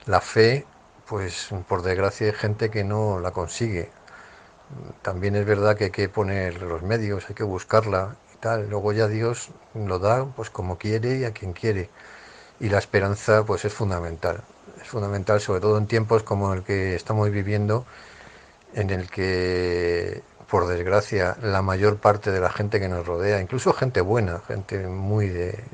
La 0.06 0.20
fe, 0.22 0.66
pues 1.06 1.48
por 1.68 1.82
desgracia 1.82 2.28
hay 2.28 2.32
gente 2.34 2.70
que 2.70 2.84
no 2.84 3.20
la 3.20 3.32
consigue. 3.32 3.90
También 5.02 5.36
es 5.36 5.46
verdad 5.46 5.76
que 5.76 5.84
hay 5.84 5.90
que 5.90 6.08
poner 6.08 6.62
los 6.62 6.82
medios, 6.82 7.26
hay 7.28 7.34
que 7.34 7.44
buscarla 7.44 8.16
y 8.34 8.38
tal. 8.38 8.70
Luego 8.70 8.92
ya 8.92 9.08
Dios 9.08 9.50
lo 9.74 9.98
da 9.98 10.26
pues 10.36 10.50
como 10.50 10.78
quiere 10.78 11.16
y 11.18 11.24
a 11.24 11.32
quien 11.32 11.52
quiere. 11.52 11.90
Y 12.60 12.70
la 12.70 12.78
esperanza 12.78 13.44
pues 13.44 13.64
es 13.64 13.74
fundamental 13.74 14.42
fundamental, 14.84 15.40
sobre 15.40 15.60
todo 15.60 15.78
en 15.78 15.86
tiempos 15.86 16.22
como 16.22 16.52
el 16.52 16.62
que 16.62 16.94
estamos 16.94 17.30
viviendo, 17.30 17.86
en 18.74 18.90
el 18.90 19.10
que, 19.10 20.22
por 20.48 20.66
desgracia, 20.66 21.36
la 21.42 21.62
mayor 21.62 21.98
parte 21.98 22.30
de 22.30 22.40
la 22.40 22.50
gente 22.50 22.80
que 22.80 22.88
nos 22.88 23.06
rodea, 23.06 23.40
incluso 23.40 23.72
gente 23.72 24.00
buena, 24.00 24.40
gente 24.46 24.86
muy 24.86 25.28
de, 25.28 25.64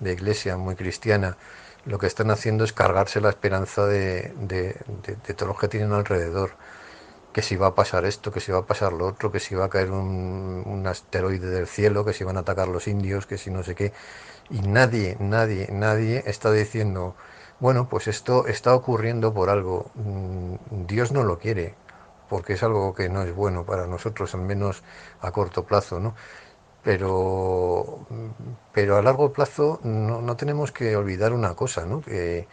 iglesia, 0.00 0.56
muy 0.56 0.74
cristiana, 0.74 1.36
lo 1.84 1.98
que 1.98 2.06
están 2.06 2.30
haciendo 2.30 2.64
es 2.64 2.72
cargarse 2.72 3.20
la 3.20 3.28
esperanza 3.30 3.86
de, 3.86 4.32
de, 4.40 4.76
de, 5.26 5.34
todo 5.34 5.50
lo 5.50 5.56
que 5.56 5.68
tienen 5.68 5.92
alrededor. 5.92 6.52
Que 7.32 7.42
si 7.42 7.54
va 7.56 7.68
a 7.68 7.74
pasar 7.74 8.06
esto, 8.06 8.32
que 8.32 8.40
si 8.40 8.50
va 8.50 8.60
a 8.60 8.66
pasar 8.66 8.92
lo 8.92 9.06
otro, 9.06 9.30
que 9.30 9.40
si 9.40 9.54
va 9.54 9.66
a 9.66 9.68
caer 9.68 9.90
un, 9.90 10.62
un 10.66 10.86
asteroide 10.86 11.48
del 11.48 11.66
cielo, 11.66 12.04
que 12.04 12.14
si 12.14 12.24
van 12.24 12.38
a 12.38 12.40
atacar 12.40 12.66
los 12.68 12.88
indios, 12.88 13.26
que 13.26 13.38
si 13.38 13.50
no 13.50 13.62
sé 13.62 13.74
qué. 13.74 13.92
Y 14.50 14.60
nadie, 14.60 15.16
nadie, 15.20 15.68
nadie 15.70 16.22
está 16.26 16.50
diciendo, 16.50 17.14
bueno, 17.60 17.88
pues 17.88 18.08
esto 18.08 18.46
está 18.46 18.74
ocurriendo 18.74 19.32
por 19.34 19.50
algo. 19.50 19.90
Mm, 19.94 20.86
Dios 20.86 21.12
no 21.12 21.22
lo 21.24 21.38
quiere, 21.38 21.74
porque 22.28 22.54
es 22.54 22.62
algo 22.62 22.94
que 22.94 23.08
no 23.08 23.22
es 23.22 23.34
bueno 23.34 23.64
para 23.64 23.86
nosotros, 23.86 24.34
al 24.34 24.42
menos 24.42 24.82
a 25.20 25.30
corto 25.32 25.64
plazo, 25.64 26.00
¿no? 26.00 26.14
Pero, 26.82 28.06
pero 28.72 28.96
a 28.96 29.02
largo 29.02 29.32
plazo 29.32 29.80
no, 29.82 30.36
tenemos 30.36 30.72
que 30.72 30.96
olvidar 30.96 31.32
una 31.32 31.54
cosa, 31.54 31.84
¿no? 31.86 32.00
Que, 32.00 32.46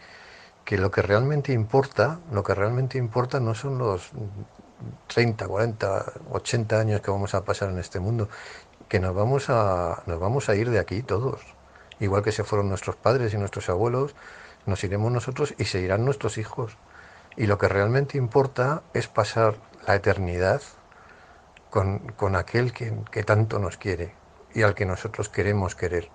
que 0.64 0.78
lo 0.78 0.90
que 0.90 1.02
realmente 1.02 1.52
importa, 1.52 2.20
lo 2.32 2.42
que 2.42 2.54
realmente 2.54 2.98
importa 2.98 3.40
no 3.40 3.54
son 3.54 3.78
los 3.78 4.12
30, 5.08 5.46
40, 5.46 6.12
80 6.30 6.80
años 6.80 7.00
que 7.00 7.10
vamos 7.10 7.34
a 7.34 7.44
pasar 7.44 7.70
en 7.70 7.78
este 7.78 8.00
mundo, 8.00 8.28
que 8.88 9.00
nos 9.00 9.14
vamos 9.14 9.50
a, 9.50 10.02
nos 10.06 10.20
vamos 10.20 10.48
a 10.48 10.54
ir 10.56 10.70
de 10.70 10.78
aquí 10.78 11.02
todos, 11.02 11.40
igual 12.00 12.22
que 12.22 12.32
se 12.32 12.44
fueron 12.44 12.68
nuestros 12.68 12.96
padres 12.96 13.34
y 13.34 13.38
nuestros 13.38 13.68
abuelos, 13.68 14.14
nos 14.66 14.82
iremos 14.84 15.12
nosotros 15.12 15.54
y 15.58 15.64
se 15.64 15.80
irán 15.80 16.04
nuestros 16.04 16.38
hijos. 16.38 16.76
Y 17.36 17.46
lo 17.46 17.58
que 17.58 17.68
realmente 17.68 18.18
importa 18.18 18.82
es 18.92 19.08
pasar 19.08 19.56
la 19.86 19.94
eternidad 19.94 20.62
con, 21.70 21.98
con 22.16 22.36
aquel 22.36 22.72
que, 22.72 22.94
que, 23.10 23.24
tanto 23.24 23.58
nos 23.58 23.76
quiere 23.76 24.14
y 24.54 24.62
al 24.62 24.74
que 24.74 24.86
nosotros 24.86 25.28
queremos 25.28 25.74
querer. 25.74 26.08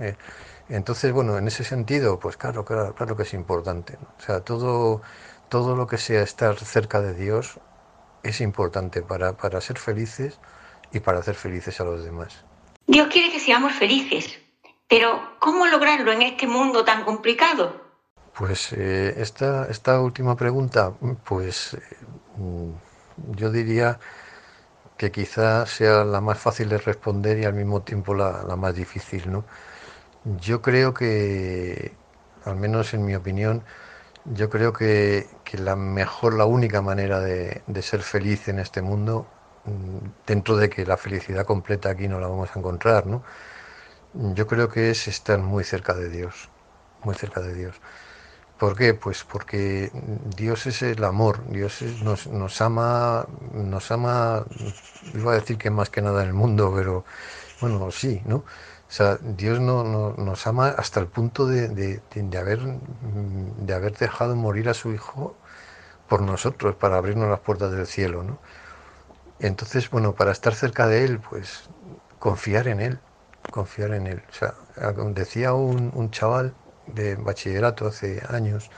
¿eh? 0.00 0.16
entonces, 0.68 1.12
bueno, 1.12 1.36
en 1.38 1.46
ese 1.46 1.64
sentido, 1.64 2.18
pues 2.18 2.36
claro, 2.36 2.64
claro, 2.64 2.94
claro 2.94 3.16
que 3.16 3.24
es 3.24 3.34
importante. 3.34 3.98
O 4.18 4.22
sea, 4.22 4.40
todo, 4.40 5.02
todo 5.48 5.76
lo 5.76 5.86
que 5.86 5.98
sea 5.98 6.22
estar 6.22 6.58
cerca 6.58 7.00
de 7.00 7.14
Dios 7.14 7.60
es 8.22 8.40
importante 8.40 9.02
para, 9.02 9.36
para 9.36 9.60
ser 9.60 9.78
felices 9.78 10.40
y 10.92 11.00
para 11.00 11.18
hacer 11.18 11.34
felices 11.34 11.80
a 11.80 11.84
los 11.84 12.04
demás. 12.04 12.44
Dios 12.86 13.08
quiere 13.08 13.30
que 13.30 13.40
seamos 13.40 13.72
felices, 13.72 14.38
pero 14.88 15.36
¿cómo 15.38 15.66
lograrlo 15.66 16.12
en 16.12 16.22
este 16.22 16.46
mundo 16.46 16.84
tan 16.84 17.04
complicado? 17.04 17.86
Pues 18.36 18.72
eh, 18.72 19.14
esta, 19.16 19.66
esta 19.70 20.00
última 20.00 20.36
pregunta, 20.36 20.92
pues 21.24 21.74
eh, 21.74 21.80
yo 23.34 23.50
diría 23.50 23.98
que 24.96 25.10
quizá 25.10 25.66
sea 25.66 26.04
la 26.04 26.20
más 26.20 26.38
fácil 26.38 26.68
de 26.68 26.78
responder 26.78 27.38
y 27.38 27.44
al 27.44 27.54
mismo 27.54 27.82
tiempo 27.82 28.14
la, 28.14 28.42
la 28.42 28.56
más 28.56 28.74
difícil, 28.74 29.30
¿no? 29.30 29.44
Yo 30.40 30.62
creo 30.62 30.92
que, 30.94 31.92
al 32.44 32.56
menos 32.56 32.94
en 32.94 33.04
mi 33.04 33.14
opinión, 33.14 33.62
yo 34.24 34.50
creo 34.50 34.72
que, 34.72 35.26
que 35.44 35.58
la 35.58 35.76
mejor, 35.76 36.34
la 36.34 36.46
única 36.46 36.82
manera 36.82 37.20
de, 37.20 37.62
de, 37.66 37.82
ser 37.82 38.02
feliz 38.02 38.48
en 38.48 38.58
este 38.58 38.82
mundo, 38.82 39.26
mm, 39.64 39.98
dentro 40.26 40.56
de 40.56 40.68
que 40.68 40.84
la 40.86 40.96
felicidad 40.96 41.46
completa 41.46 41.90
aquí 41.90 42.08
no 42.08 42.20
la 42.20 42.28
vamos 42.28 42.50
a 42.54 42.58
encontrar, 42.58 43.06
¿no? 43.06 43.22
Yo 44.34 44.46
creo 44.46 44.68
que 44.68 44.90
es 44.90 45.08
estar 45.08 45.38
muy 45.38 45.64
cerca 45.64 45.94
de 45.94 46.08
Dios, 46.08 46.48
muy 47.04 47.14
cerca 47.14 47.40
de 47.40 47.54
Dios. 47.54 47.76
¿Por 48.58 48.76
qué? 48.76 48.94
Pues 48.94 49.24
porque 49.24 49.90
Dios 50.36 50.66
es 50.66 50.82
el 50.82 51.04
amor, 51.04 51.46
Dios 51.50 51.82
nos, 52.02 52.26
nos, 52.26 52.60
ama, 52.62 53.26
nos 53.52 53.90
ama, 53.90 54.46
iba 55.14 55.32
a 55.32 55.34
decir 55.34 55.58
que 55.58 55.70
más 55.70 55.90
que 55.90 56.00
nada 56.00 56.22
en 56.22 56.28
el 56.28 56.34
mundo, 56.34 56.72
pero 56.74 57.04
bueno, 57.60 57.90
sí, 57.90 58.22
¿no? 58.24 58.36
O 58.36 58.44
sea, 58.92 59.18
Dios 59.20 59.60
no, 59.60 59.84
no, 59.84 60.14
nos 60.14 60.46
ama 60.46 60.68
hasta 60.68 61.00
el 61.00 61.08
punto 61.08 61.46
de, 61.46 61.68
de, 61.68 62.00
de, 62.14 62.38
haber, 62.38 62.60
de 62.62 63.74
haber 63.74 63.96
dejado 63.98 64.36
morir 64.36 64.68
a 64.70 64.74
su 64.74 64.92
Hijo 64.92 65.36
por 66.08 66.22
nosotros, 66.22 66.76
para 66.76 66.96
abrirnos 66.96 67.28
las 67.28 67.40
puertas 67.40 67.72
del 67.72 67.86
cielo, 67.86 68.22
¿no? 68.22 68.38
Entonces, 69.40 69.90
bueno, 69.90 70.14
para 70.14 70.32
estar 70.32 70.54
cerca 70.54 70.86
de 70.86 71.04
Él, 71.04 71.20
pues 71.20 71.68
confiar 72.18 72.68
en 72.68 72.80
Él, 72.80 73.00
confiar 73.50 73.92
en 73.94 74.06
Él. 74.06 74.22
O 74.28 74.32
sea, 74.32 74.54
decía 75.14 75.54
un, 75.54 76.10
chaval 76.10 76.54
de 76.86 77.16
bachillerato 77.16 77.86
hace 77.86 78.22
años 78.28 78.70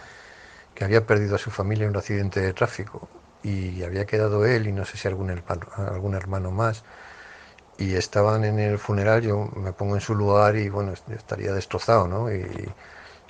que 0.75 0.85
había 0.85 1.07
perdido 1.07 1.37
a 1.37 1.39
su 1.39 1.51
familia 1.51 1.85
en 1.85 1.91
un 1.91 1.97
accidente 1.97 2.41
de 2.41 2.53
tráfico 2.53 3.09
y 3.43 3.83
había 3.83 4.07
quedado 4.07 4.45
él 4.47 4.67
y 4.67 4.73
no 4.73 4.85
sé 4.85 4.97
si 4.97 5.09
algún 5.09 5.31
hermano, 5.31 5.67
algún 5.77 6.15
hermano 6.15 6.51
más 6.51 6.85
y 7.79 7.95
estaban 7.95 8.45
en 8.45 8.59
el 8.59 8.79
funeral, 8.79 9.23
yo 9.23 9.51
me 9.57 9.73
pongo 9.73 9.95
en 9.95 10.01
su 10.01 10.15
lugar 10.15 10.57
y 10.57 10.69
bueno, 10.69 10.93
estaría 10.93 11.53
destrozado, 11.53 12.09
¿no? 12.09 12.33
Y, 12.33 12.45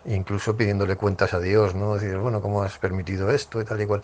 incluso 0.06 0.56
pidiéndole 0.56 0.96
cuentas 0.96 1.34
a 1.34 1.40
Dios, 1.40 1.74
¿no? 1.74 1.94
Decir, 1.94 2.16
bueno, 2.18 2.40
¿cómo 2.40 2.62
has 2.62 2.78
permitido 2.78 3.30
esto 3.30 3.60
y 3.60 3.64
tal 3.64 3.80
y 3.82 3.86
cual? 3.86 4.02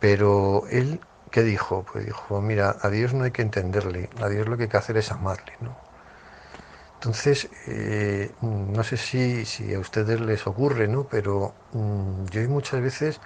Pero 0.00 0.64
él, 0.70 1.00
¿qué 1.30 1.42
dijo? 1.42 1.84
Pues 1.92 2.06
dijo, 2.06 2.40
mira, 2.42 2.76
a 2.82 2.90
Dios 2.90 3.14
no 3.14 3.24
hay 3.24 3.30
que 3.32 3.42
entenderle, 3.42 4.10
a 4.20 4.28
Dios 4.28 4.48
lo 4.48 4.56
que 4.56 4.64
hay 4.64 4.68
que 4.68 4.76
hacer 4.78 4.96
es 4.96 5.12
amarle, 5.12 5.52
¿no? 5.60 5.87
Entonces, 6.98 7.48
eh, 7.68 8.32
no 8.42 8.82
sé 8.84 8.96
si, 8.96 9.44
si, 9.46 9.72
a 9.74 9.78
ustedes 9.80 10.20
les 10.20 10.46
ocurre, 10.46 10.88
¿no? 10.88 11.06
Pero 11.08 11.54
mmm, 11.72 12.24
yo 12.26 12.40
hay 12.40 12.48
muchas 12.48 12.80
veces 12.82 13.20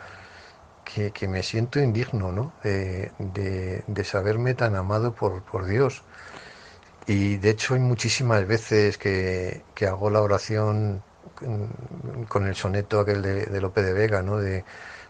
que, 0.84 1.12
que 1.12 1.28
me 1.28 1.42
siento 1.42 1.80
indigno, 1.80 2.32
¿no? 2.32 2.54
De, 2.64 3.12
de, 3.18 3.84
de 3.86 4.04
saberme 4.04 4.54
tan 4.54 4.76
amado 4.76 5.14
por, 5.14 5.42
por 5.44 5.66
Dios 5.66 6.04
y 7.06 7.36
de 7.38 7.50
hecho 7.50 7.74
hay 7.74 7.80
muchísimas 7.80 8.46
veces 8.46 8.98
que, 8.98 9.62
que 9.74 9.86
hago 9.86 10.10
la 10.10 10.20
oración 10.22 11.02
con 12.28 12.46
el 12.46 12.54
soneto 12.54 13.00
aquel 13.00 13.22
de, 13.22 13.46
de 13.46 13.60
Lope 13.60 13.82
de 13.82 13.92
Vega, 13.92 14.22
¿no? 14.22 14.38
De, 14.38 14.64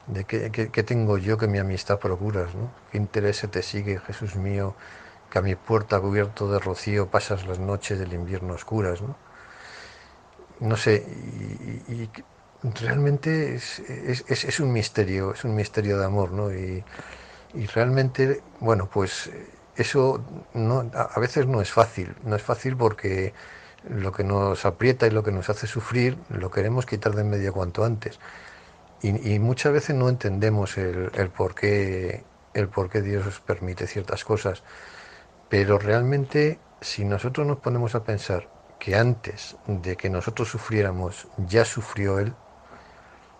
de 0.07 0.25
qué, 0.25 0.83
tengo 0.83 1.19
yo 1.19 1.39
que 1.39 1.47
mi 1.47 1.59
amistad 1.59 1.99
procuras, 1.99 2.55
¿no? 2.55 2.71
¿Qué 2.91 2.99
interés 2.99 3.47
te 3.51 3.63
sigue, 3.63 3.99
Jesús 4.01 4.37
mío, 4.37 4.75
que 5.33 5.39
a 5.39 5.43
mi 5.43 5.55
puerta 5.55 5.99
cubierto 5.99 6.53
de 6.53 6.59
rocío 6.59 7.09
pasas 7.09 7.47
las 7.47 7.59
noches 7.59 7.99
del 7.99 8.13
invierno 8.13 8.53
oscuras, 8.53 9.01
¿no? 9.01 9.17
No 10.61 10.77
sé, 10.77 11.07
y, 11.89 12.11
realmente 12.81 13.55
es, 13.55 13.81
es, 13.81 14.45
es, 14.45 14.61
un 14.61 14.73
misterio, 14.73 15.33
es 15.33 15.45
un 15.45 15.55
misterio 15.55 15.99
de 15.99 16.05
amor, 16.05 16.33
¿no? 16.33 16.53
Y, 16.53 16.85
y 17.55 17.67
realmente, 17.67 18.43
bueno, 18.61 18.91
pues 18.93 19.31
eso 19.75 20.23
no, 20.53 20.91
a 20.95 21.19
veces 21.19 21.47
no 21.47 21.63
es 21.63 21.73
fácil, 21.73 22.15
no 22.25 22.37
es 22.37 22.43
fácil 22.43 22.77
porque 22.77 23.33
lo 23.89 24.13
que 24.13 24.25
nos 24.25 24.67
aprieta 24.67 25.07
y 25.07 25.11
lo 25.11 25.23
que 25.23 25.33
nos 25.33 25.49
hace 25.49 25.67
sufrir 25.67 26.19
lo 26.29 26.51
queremos 26.51 26.85
quitar 26.85 27.15
de 27.15 27.23
en 27.23 27.31
medio 27.31 27.55
cuanto 27.55 27.85
antes. 27.85 28.21
Y, 29.01 29.35
y 29.35 29.39
muchas 29.39 29.73
veces 29.73 29.97
no 29.97 30.11
entendemos 30.11 30.77
el, 30.77 31.11
el, 31.15 31.31
por 31.31 31.55
qué, 31.55 32.23
el 32.53 32.69
por 32.69 32.91
qué 32.91 33.01
Dios 33.01 33.41
permite 33.41 33.87
ciertas 33.87 34.25
cosas. 34.25 34.63
Pero 35.53 35.79
realmente, 35.79 36.59
si 36.81 37.05
nosotros 37.05 37.47
nos 37.47 37.59
ponemos 37.59 37.95
a 37.95 38.05
pensar 38.05 38.49
que 38.79 38.97
antes 38.97 39.55
de 39.67 39.99
que 39.99 40.09
nosotros 40.09 40.49
sufriéramos, 40.49 41.29
ya 41.47 41.67
sufrió 41.67 42.19
Él 42.19 42.33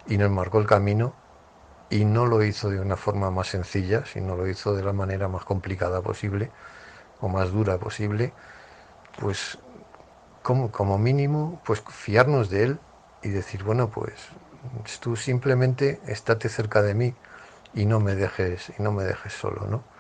y 0.07 0.19
nos 0.19 0.31
marcó 0.31 0.59
el 0.59 0.67
camino, 0.67 1.15
y 1.89 2.05
no 2.05 2.27
lo 2.27 2.45
hizo 2.45 2.69
de 2.69 2.81
una 2.81 2.99
forma 2.99 3.31
más 3.31 3.49
sencilla, 3.49 4.05
sino 4.05 4.37
lo 4.37 4.47
hizo 4.47 4.75
de 4.75 4.85
la 4.85 4.93
manera 4.93 5.27
más 5.29 5.47
complicada 5.47 6.03
posible 6.03 6.51
o 7.23 7.31
más 7.31 7.51
dura 7.51 7.79
posible, 7.79 8.35
pues 9.19 9.57
como, 10.43 10.71
como 10.71 10.99
mínimo, 10.99 11.63
pues 11.65 11.83
fiarnos 11.89 12.51
de 12.51 12.65
él 12.65 12.79
y 13.23 13.31
decir, 13.31 13.65
bueno, 13.65 13.89
pues 13.89 14.29
tú 15.01 15.17
simplemente 15.17 15.99
estate 16.07 16.51
cerca 16.51 16.83
de 16.83 16.93
mí 16.93 17.15
y 17.73 17.87
no 17.87 18.01
me 18.01 18.15
dejes 18.15 18.71
y 18.79 18.83
no 18.83 18.93
me 18.93 19.05
dejes 19.05 19.33
solo, 19.33 19.67
¿no? 19.67 19.92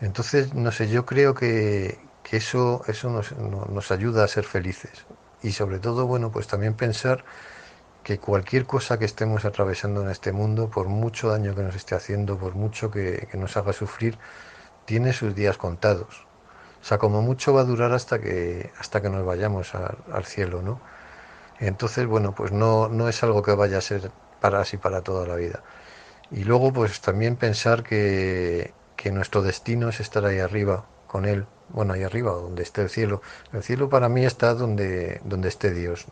Entonces, 0.00 0.54
no 0.54 0.72
sé, 0.72 0.88
yo 0.88 1.06
creo 1.06 1.34
que, 1.34 1.98
que 2.22 2.36
eso, 2.38 2.82
eso 2.88 3.10
nos, 3.10 3.32
nos 3.36 3.90
ayuda 3.90 4.24
a 4.24 4.28
ser 4.28 4.44
felices 4.44 5.06
y 5.42 5.52
sobre 5.52 5.78
todo, 5.80 6.06
bueno, 6.06 6.30
pues 6.30 6.46
también 6.48 6.74
pensar 6.74 7.24
que 8.04 8.18
cualquier 8.18 8.66
cosa 8.66 8.98
que 8.98 9.04
estemos 9.04 9.44
atravesando 9.44 10.02
en 10.02 10.10
este 10.10 10.32
mundo, 10.32 10.70
por 10.70 10.88
mucho 10.88 11.30
daño 11.30 11.54
que 11.54 11.62
nos 11.62 11.76
esté 11.76 11.94
haciendo, 11.94 12.38
por 12.38 12.54
mucho 12.54 12.90
que, 12.90 13.28
que 13.30 13.38
nos 13.38 13.56
haga 13.56 13.72
sufrir, 13.72 14.18
tiene 14.86 15.12
sus 15.12 15.34
días 15.34 15.58
contados. 15.58 16.26
O 16.82 16.84
sea, 16.84 16.98
como 16.98 17.22
mucho 17.22 17.52
va 17.54 17.62
a 17.62 17.64
durar 17.64 17.92
hasta 17.92 18.20
que, 18.20 18.72
hasta 18.78 19.02
que 19.02 19.10
nos 19.10 19.24
vayamos 19.26 19.74
a, 19.74 19.96
al 20.12 20.24
cielo, 20.26 20.62
¿no? 20.62 20.80
Entonces, 21.58 22.06
bueno, 22.06 22.34
pues 22.34 22.52
no, 22.52 22.88
no 22.88 23.08
es 23.08 23.22
algo 23.22 23.42
que 23.42 23.52
vaya 23.54 23.78
a 23.78 23.80
ser 23.80 24.12
para 24.40 24.60
así 24.60 24.76
para 24.76 25.02
toda 25.02 25.26
la 25.26 25.34
vida. 25.36 25.64
Y 26.30 26.44
luego, 26.44 26.72
pues 26.72 27.00
también 27.00 27.36
pensar 27.36 27.82
que, 27.84 28.74
que 28.98 29.12
nuestro 29.12 29.42
destino 29.42 29.88
es 29.88 30.00
estar 30.00 30.24
ahí 30.26 30.40
arriba 30.40 30.84
con 31.06 31.24
Él, 31.24 31.46
bueno, 31.68 31.94
ahí 31.94 32.02
arriba, 32.02 32.32
donde 32.32 32.64
esté 32.64 32.82
el 32.82 32.90
cielo. 32.90 33.22
El 33.52 33.62
cielo 33.62 33.88
para 33.88 34.08
mí 34.08 34.26
está 34.26 34.54
donde, 34.54 35.20
donde 35.24 35.48
esté 35.48 35.72
Dios 35.72 36.06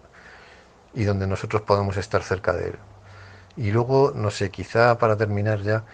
y 0.95 1.03
donde 1.03 1.27
nosotros 1.27 1.63
podamos 1.63 1.97
estar 1.97 2.23
cerca 2.23 2.53
de 2.53 2.69
Él. 2.69 2.77
Y 3.57 3.73
luego, 3.73 4.13
no 4.15 4.31
sé, 4.31 4.51
quizá 4.51 4.97
para 4.99 5.17
terminar 5.17 5.63
ya, 5.63 5.85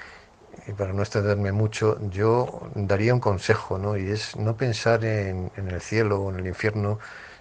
y 0.66 0.72
para 0.72 0.92
no 0.92 1.00
extenderme 1.00 1.50
mucho, 1.50 1.98
yo 2.10 2.68
daría 2.74 3.14
un 3.14 3.20
consejo, 3.20 3.78
¿no? 3.78 3.96
Y 3.96 4.10
es 4.10 4.36
no 4.36 4.54
pensar 4.58 5.02
en, 5.06 5.50
el 5.56 5.80
cielo 5.80 6.20
o 6.20 6.30
en 6.30 6.40
el 6.40 6.46
infierno 6.46 6.98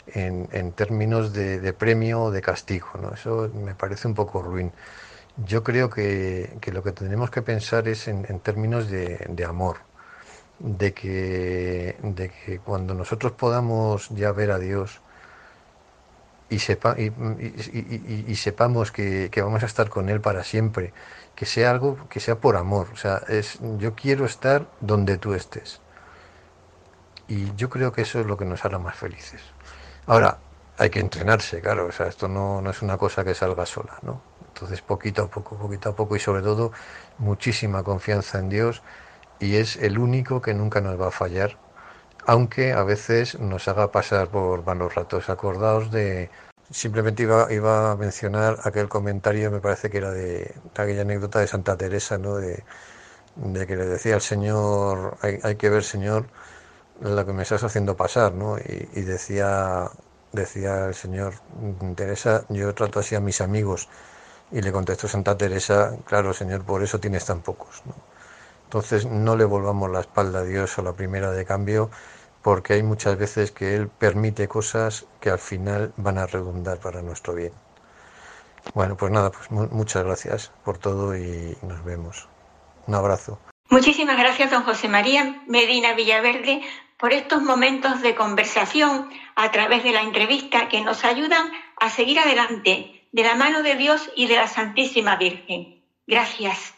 en, 0.08 0.48
en 0.54 0.72
términos 0.72 1.34
de, 1.34 1.60
de, 1.60 1.74
premio 1.74 2.22
o 2.24 2.32
de 2.32 2.42
castigo, 2.42 2.88
¿no? 3.02 3.14
Eso 3.14 3.52
me 3.54 3.76
parece 3.76 4.08
un 4.08 4.16
poco 4.16 4.42
ruin. 4.42 4.72
Yo 5.46 5.64
creo 5.64 5.90
que, 5.90 6.58
que 6.62 6.72
lo 6.72 6.84
que 6.84 6.92
tenemos 6.92 7.32
que 7.32 7.42
pensar 7.42 7.88
es 7.88 8.08
en, 8.08 8.26
en 8.30 8.40
términos 8.40 8.90
de, 8.90 9.26
de, 9.30 9.46
amor, 9.46 9.78
de 10.60 10.94
que, 10.94 11.98
de 12.04 12.30
que 12.30 12.60
cuando 12.60 12.94
nosotros 12.94 13.32
podamos 13.34 14.10
ya 14.10 14.32
ver 14.32 14.52
a 14.52 14.60
Dios, 14.60 15.02
y, 16.50 16.60
sepa, 16.60 16.96
y, 17.00 17.14
y, 18.28 18.36
sepamos 18.36 18.92
que, 18.92 19.30
que, 19.32 19.42
vamos 19.42 19.64
a 19.64 19.68
estar 19.68 19.90
con 19.90 20.10
Él 20.10 20.20
para 20.20 20.44
siempre, 20.44 20.94
que 21.34 21.46
sea 21.46 21.72
algo 21.72 21.98
que 22.10 22.20
sea 22.20 22.36
por 22.36 22.58
amor, 22.58 22.90
o 22.94 22.98
sea, 22.98 23.22
es 23.30 23.60
yo 23.78 23.96
quiero 23.96 24.26
estar 24.26 24.68
donde 24.82 25.18
tú 25.18 25.34
estés. 25.34 25.80
Y 27.30 27.56
yo 27.56 27.70
creo 27.70 27.94
que 27.94 28.02
eso 28.02 28.20
es 28.20 28.26
lo 28.26 28.36
que 28.38 28.44
nos 28.46 28.66
hará 28.66 28.80
más 28.80 28.98
felices. 28.98 29.42
Ahora, 30.08 30.40
hay 30.78 30.90
que 30.90 31.00
entrenarse, 31.00 31.62
claro, 31.62 31.86
o 31.88 31.92
sea, 31.94 32.08
esto 32.08 32.28
no, 32.28 32.62
no 32.62 32.70
es 32.72 32.82
una 32.82 32.98
cosa 32.98 33.24
que 33.24 33.34
salga 33.34 33.66
sola, 33.66 33.98
¿no? 34.02 34.31
Entonces, 34.54 34.82
poquito 34.82 35.24
a 35.24 35.28
poco, 35.30 35.58
poquito 35.58 35.90
a 35.90 35.96
poco 35.96 36.16
y 36.16 36.20
sobre 36.20 36.42
todo 36.42 36.72
muchísima 37.18 37.84
confianza 37.84 38.40
en 38.40 38.50
Dios 38.50 38.84
y 39.40 39.56
es 39.56 39.78
el 39.78 39.98
único 39.98 40.42
que 40.42 40.54
nunca 40.54 40.82
nos 40.82 41.00
va 41.00 41.08
a 41.08 41.12
fallar 41.12 41.58
aunque 42.26 42.74
a 42.74 42.84
veces 42.84 43.40
nos 43.40 43.68
haga 43.68 43.92
pasar 43.92 44.30
por 44.30 44.66
malos 44.66 44.96
ratos. 44.96 45.30
Acordaos 45.30 45.92
de... 45.92 46.30
Simplemente 46.70 47.24
iba, 47.24 47.52
iba 47.52 47.92
a 47.92 47.96
mencionar 47.98 48.60
aquel 48.64 48.88
comentario, 48.88 49.52
me 49.52 49.60
parece 49.60 49.90
que 49.90 49.98
era 49.98 50.12
de, 50.12 50.56
aquella 50.76 51.02
anécdota 51.02 51.40
de 51.40 51.48
Santa 51.48 51.76
Teresa, 51.76 52.18
¿no? 52.18 52.38
De, 52.38 52.64
de 53.36 53.68
que 53.68 53.76
le 53.76 53.86
decía 53.86 54.16
al 54.16 54.22
Señor, 54.22 55.18
hay, 55.22 55.40
hay, 55.44 55.56
que 55.56 55.70
ver, 55.70 55.84
Señor, 55.84 56.28
lo 57.02 57.26
que 57.26 57.34
me 57.34 57.44
estás 57.44 57.64
haciendo 57.64 57.98
pasar, 57.98 58.34
¿no? 58.34 58.58
Y, 58.58 58.90
y, 58.94 59.02
decía, 59.02 59.90
decía 60.32 60.86
el 60.88 60.96
Señor, 60.96 61.34
Teresa, 61.96 62.46
yo 62.50 62.74
trato 62.74 63.00
así 63.02 63.16
a 63.16 63.20
mis 63.20 63.42
amigos. 63.42 63.90
Y 64.52 64.62
le 64.62 64.72
contestó 64.72 65.08
Santa 65.08 65.38
Teresa, 65.38 65.98
claro, 66.06 66.34
Señor, 66.34 66.64
por 66.64 66.84
eso 66.84 67.00
tienes 67.00 67.26
tan 67.26 67.42
pocos, 67.42 67.82
¿no? 67.86 67.94
Entonces 68.66 69.06
no 69.06 69.36
le 69.36 69.46
volvamos 69.46 69.90
la 69.92 70.00
espalda 70.00 70.40
a 70.40 70.44
Dios 70.44 70.78
a 70.78 70.82
la 70.82 70.94
primera 70.94 71.32
de 71.32 71.46
cambio, 71.46 71.90
porque 72.42 72.74
hay 72.74 72.84
muchas 72.84 73.18
veces 73.18 73.52
que 73.52 73.76
Él 73.76 73.90
permite 73.90 74.48
cosas 74.48 75.06
que 75.20 75.30
al 75.30 75.40
final 75.40 75.94
van 75.98 76.18
a 76.18 76.26
redundar 76.26 76.80
para 76.80 77.02
nuestro 77.02 77.34
bien. 77.34 77.52
Bueno, 78.74 78.96
pues 78.96 79.12
nada, 79.12 79.32
pues 79.32 79.52
muchas 79.52 80.06
gracias 80.06 80.52
por 80.64 80.78
todo 80.78 81.18
y 81.18 81.58
nos 81.64 81.84
vemos. 81.84 82.30
Un 82.88 82.96
abrazo. 82.96 83.40
Muchísimas 83.70 84.18
gracias, 84.18 84.52
don 84.52 84.64
José 84.64 84.88
María 84.88 85.44
Medina 85.48 85.94
Villaverde, 85.94 86.62
por 86.98 87.14
estos 87.14 87.42
momentos 87.42 88.02
de 88.02 88.16
conversación 88.16 89.10
a 89.36 89.52
través 89.52 89.84
de 89.84 89.92
la 89.92 90.02
entrevista 90.02 90.70
que 90.70 90.82
nos 90.82 91.04
ayudan 91.04 91.52
a 91.80 91.90
seguir 91.90 92.20
adelante 92.20 93.01
de 93.12 93.24
la 93.24 93.36
mano 93.36 93.64
de 93.64 93.76
Dios 93.76 94.10
y 94.16 94.28
de 94.28 94.36
la 94.36 94.48
Santísima 94.48 95.16
Virgen. 95.16 95.84
Gracias. 96.08 96.74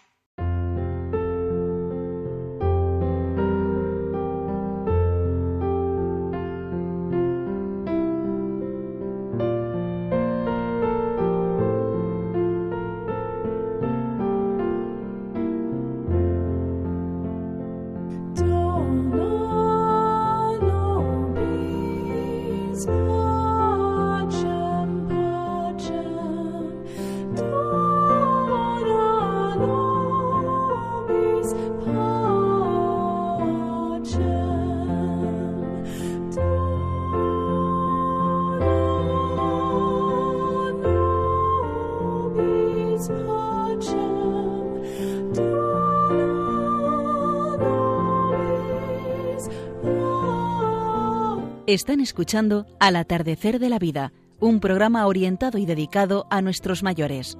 Están 51.73 52.01
escuchando 52.01 52.67
Al 52.79 52.95
atardecer 52.95 53.57
de 53.57 53.67
la 53.67 53.79
vida, 53.79 54.13
un 54.39 54.59
programa 54.59 55.07
orientado 55.07 55.57
y 55.57 55.65
dedicado 55.65 56.27
a 56.29 56.39
nuestros 56.43 56.83
mayores. 56.83 57.35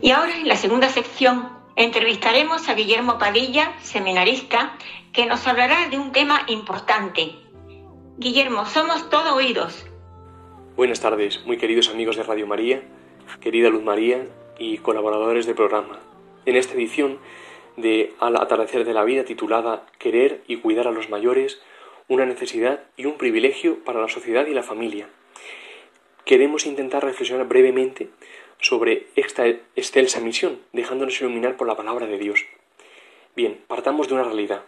Y 0.00 0.10
ahora 0.10 0.34
en 0.40 0.48
la 0.48 0.56
segunda 0.56 0.88
sección 0.88 1.46
entrevistaremos 1.76 2.66
a 2.70 2.74
Guillermo 2.74 3.18
Padilla, 3.18 3.74
seminarista, 3.82 4.78
que 5.12 5.26
nos 5.26 5.46
hablará 5.46 5.90
de 5.90 5.98
un 5.98 6.10
tema 6.10 6.40
importante. 6.46 7.34
Guillermo, 8.16 8.64
somos 8.64 9.10
todo 9.10 9.34
oídos. 9.34 9.84
Buenas 10.74 11.02
tardes, 11.02 11.44
muy 11.44 11.58
queridos 11.58 11.90
amigos 11.90 12.16
de 12.16 12.22
Radio 12.22 12.46
María, 12.46 12.82
querida 13.42 13.68
Luz 13.68 13.82
María, 13.82 14.24
y 14.58 14.78
colaboradores 14.78 15.46
del 15.46 15.54
programa, 15.54 16.00
en 16.46 16.56
esta 16.56 16.74
edición 16.74 17.18
de 17.76 18.12
Al 18.20 18.36
atardecer 18.36 18.84
de 18.84 18.94
la 18.94 19.04
vida 19.04 19.24
titulada 19.24 19.86
Querer 19.98 20.42
y 20.46 20.58
cuidar 20.58 20.86
a 20.86 20.92
los 20.92 21.10
mayores, 21.10 21.60
una 22.06 22.26
necesidad 22.26 22.84
y 22.96 23.06
un 23.06 23.18
privilegio 23.18 23.82
para 23.84 24.00
la 24.00 24.08
sociedad 24.08 24.46
y 24.46 24.54
la 24.54 24.62
familia. 24.62 25.08
Queremos 26.24 26.66
intentar 26.66 27.04
reflexionar 27.04 27.46
brevemente 27.46 28.08
sobre 28.60 29.08
esta 29.16 29.46
excelsa 29.46 30.20
misión, 30.20 30.60
dejándonos 30.72 31.20
iluminar 31.20 31.56
por 31.56 31.66
la 31.66 31.76
palabra 31.76 32.06
de 32.06 32.18
Dios. 32.18 32.44
Bien, 33.34 33.60
partamos 33.66 34.08
de 34.08 34.14
una 34.14 34.24
realidad. 34.24 34.62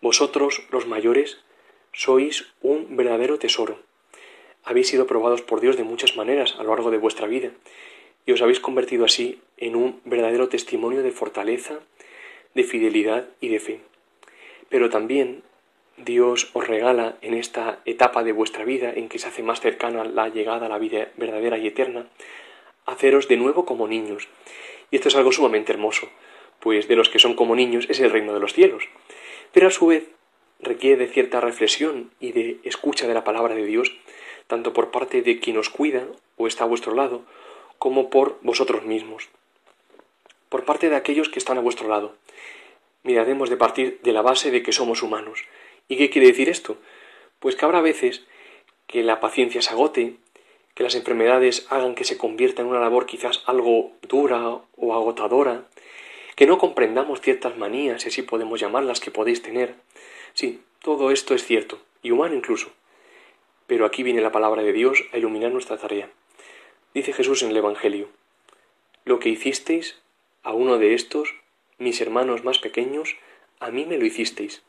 Vosotros, 0.00 0.64
los 0.70 0.86
mayores, 0.86 1.38
sois 1.92 2.52
un 2.62 2.96
verdadero 2.96 3.38
tesoro. 3.38 3.78
Habéis 4.64 4.88
sido 4.88 5.06
probados 5.06 5.42
por 5.42 5.60
Dios 5.60 5.76
de 5.76 5.84
muchas 5.84 6.16
maneras 6.16 6.56
a 6.58 6.62
lo 6.62 6.70
largo 6.70 6.90
de 6.90 6.98
vuestra 6.98 7.26
vida 7.26 7.52
y 8.30 8.32
os 8.32 8.42
habéis 8.42 8.60
convertido 8.60 9.04
así 9.04 9.40
en 9.56 9.74
un 9.74 10.00
verdadero 10.04 10.48
testimonio 10.48 11.02
de 11.02 11.10
fortaleza, 11.10 11.80
de 12.54 12.62
fidelidad 12.62 13.26
y 13.40 13.48
de 13.48 13.58
fe. 13.58 13.80
Pero 14.68 14.88
también 14.88 15.42
Dios 15.96 16.48
os 16.52 16.68
regala 16.68 17.16
en 17.22 17.34
esta 17.34 17.80
etapa 17.86 18.22
de 18.22 18.30
vuestra 18.30 18.64
vida 18.64 18.92
en 18.94 19.08
que 19.08 19.18
se 19.18 19.26
hace 19.26 19.42
más 19.42 19.60
cercana 19.60 20.04
la 20.04 20.28
llegada 20.28 20.66
a 20.66 20.68
la 20.68 20.78
vida 20.78 21.08
verdadera 21.16 21.58
y 21.58 21.66
eterna, 21.66 22.06
haceros 22.86 23.26
de 23.26 23.36
nuevo 23.36 23.64
como 23.64 23.88
niños. 23.88 24.28
Y 24.92 24.96
esto 24.96 25.08
es 25.08 25.16
algo 25.16 25.32
sumamente 25.32 25.72
hermoso, 25.72 26.08
pues 26.60 26.86
de 26.86 26.94
los 26.94 27.08
que 27.08 27.18
son 27.18 27.34
como 27.34 27.56
niños 27.56 27.86
es 27.88 27.98
el 27.98 28.12
reino 28.12 28.32
de 28.32 28.38
los 28.38 28.52
cielos. 28.52 28.84
Pero 29.50 29.66
a 29.66 29.72
su 29.72 29.88
vez 29.88 30.06
requiere 30.60 30.98
de 30.98 31.12
cierta 31.12 31.40
reflexión 31.40 32.12
y 32.20 32.30
de 32.30 32.60
escucha 32.62 33.08
de 33.08 33.14
la 33.14 33.24
palabra 33.24 33.56
de 33.56 33.66
Dios, 33.66 33.92
tanto 34.46 34.72
por 34.72 34.92
parte 34.92 35.20
de 35.20 35.40
quien 35.40 35.58
os 35.58 35.68
cuida 35.68 36.06
o 36.36 36.46
está 36.46 36.62
a 36.62 36.68
vuestro 36.68 36.94
lado, 36.94 37.24
como 37.80 38.10
por 38.10 38.38
vosotros 38.42 38.84
mismos, 38.84 39.30
por 40.50 40.66
parte 40.66 40.90
de 40.90 40.96
aquellos 40.96 41.30
que 41.30 41.38
están 41.38 41.56
a 41.56 41.62
vuestro 41.62 41.88
lado. 41.88 42.14
Miraremos 43.04 43.48
de 43.48 43.56
partir 43.56 44.00
de 44.02 44.12
la 44.12 44.20
base 44.20 44.50
de 44.50 44.62
que 44.62 44.72
somos 44.72 45.02
humanos. 45.02 45.46
¿Y 45.88 45.96
qué 45.96 46.10
quiere 46.10 46.28
decir 46.28 46.50
esto? 46.50 46.76
Pues 47.38 47.56
que 47.56 47.64
habrá 47.64 47.80
veces 47.80 48.26
que 48.86 49.02
la 49.02 49.18
paciencia 49.18 49.62
se 49.62 49.70
agote, 49.70 50.16
que 50.74 50.82
las 50.82 50.94
enfermedades 50.94 51.66
hagan 51.70 51.94
que 51.94 52.04
se 52.04 52.18
convierta 52.18 52.60
en 52.60 52.68
una 52.68 52.80
labor 52.80 53.06
quizás 53.06 53.42
algo 53.46 53.92
dura 54.02 54.60
o 54.76 54.94
agotadora, 54.94 55.64
que 56.36 56.46
no 56.46 56.58
comprendamos 56.58 57.22
ciertas 57.22 57.56
manías, 57.56 58.02
si 58.02 58.08
así 58.08 58.20
podemos 58.20 58.60
llamarlas, 58.60 59.00
que 59.00 59.10
podéis 59.10 59.40
tener. 59.40 59.76
Sí, 60.34 60.60
todo 60.82 61.12
esto 61.12 61.34
es 61.34 61.46
cierto, 61.46 61.78
y 62.02 62.10
humano 62.10 62.34
incluso. 62.34 62.72
Pero 63.66 63.86
aquí 63.86 64.02
viene 64.02 64.20
la 64.20 64.32
palabra 64.32 64.62
de 64.62 64.74
Dios 64.74 65.02
a 65.14 65.16
iluminar 65.16 65.50
nuestra 65.50 65.78
tarea. 65.78 66.10
Dice 66.92 67.12
Jesús 67.12 67.44
en 67.44 67.50
el 67.50 67.56
Evangelio, 67.56 68.08
Lo 69.04 69.20
que 69.20 69.28
hicisteis 69.28 69.96
a 70.42 70.52
uno 70.52 70.76
de 70.76 70.94
estos, 70.94 71.36
mis 71.78 72.00
hermanos 72.00 72.42
más 72.42 72.58
pequeños, 72.58 73.16
a 73.60 73.70
mí 73.70 73.86
me 73.86 73.96
lo 73.96 74.04
hicisteis. 74.04 74.62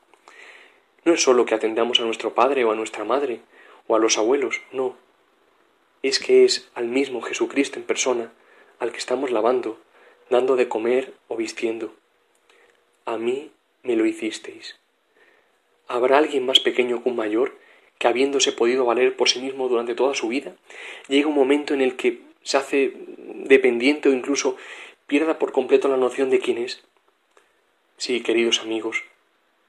No 1.03 1.13
es 1.13 1.23
sólo 1.23 1.45
que 1.45 1.55
atendamos 1.55 1.99
a 1.99 2.03
nuestro 2.03 2.35
padre 2.35 2.63
o 2.63 2.71
a 2.71 2.75
nuestra 2.75 3.05
madre 3.05 3.39
o 3.87 3.95
a 3.95 3.99
los 3.99 4.19
abuelos, 4.19 4.61
no. 4.71 4.95
Es 6.03 6.19
que 6.19 6.45
es 6.45 6.69
al 6.75 6.85
mismo 6.85 7.23
Jesucristo 7.23 7.79
en 7.79 7.85
persona 7.85 8.31
al 8.77 8.91
que 8.91 8.99
estamos 8.99 9.31
lavando, 9.31 9.79
dando 10.29 10.55
de 10.55 10.69
comer 10.69 11.15
o 11.27 11.37
vistiendo. 11.37 11.95
A 13.05 13.17
mí 13.17 13.51
me 13.81 13.95
lo 13.95 14.05
hicisteis. 14.05 14.75
¿Habrá 15.87 16.19
alguien 16.19 16.45
más 16.45 16.59
pequeño 16.59 17.01
que 17.01 17.09
un 17.09 17.15
mayor 17.15 17.57
que 18.01 18.07
habiéndose 18.07 18.51
podido 18.51 18.83
valer 18.83 19.15
por 19.15 19.29
sí 19.29 19.39
mismo 19.39 19.69
durante 19.69 19.93
toda 19.93 20.15
su 20.15 20.27
vida, 20.27 20.55
llega 21.07 21.27
un 21.27 21.35
momento 21.35 21.75
en 21.75 21.81
el 21.81 21.95
que 21.97 22.21
se 22.41 22.57
hace 22.57 22.95
dependiente 23.45 24.09
o 24.09 24.11
incluso 24.11 24.57
pierda 25.05 25.37
por 25.37 25.51
completo 25.51 25.87
la 25.87 25.97
noción 25.97 26.31
de 26.31 26.39
quién 26.39 26.57
es. 26.57 26.81
Sí, 27.97 28.21
queridos 28.21 28.61
amigos, 28.61 29.03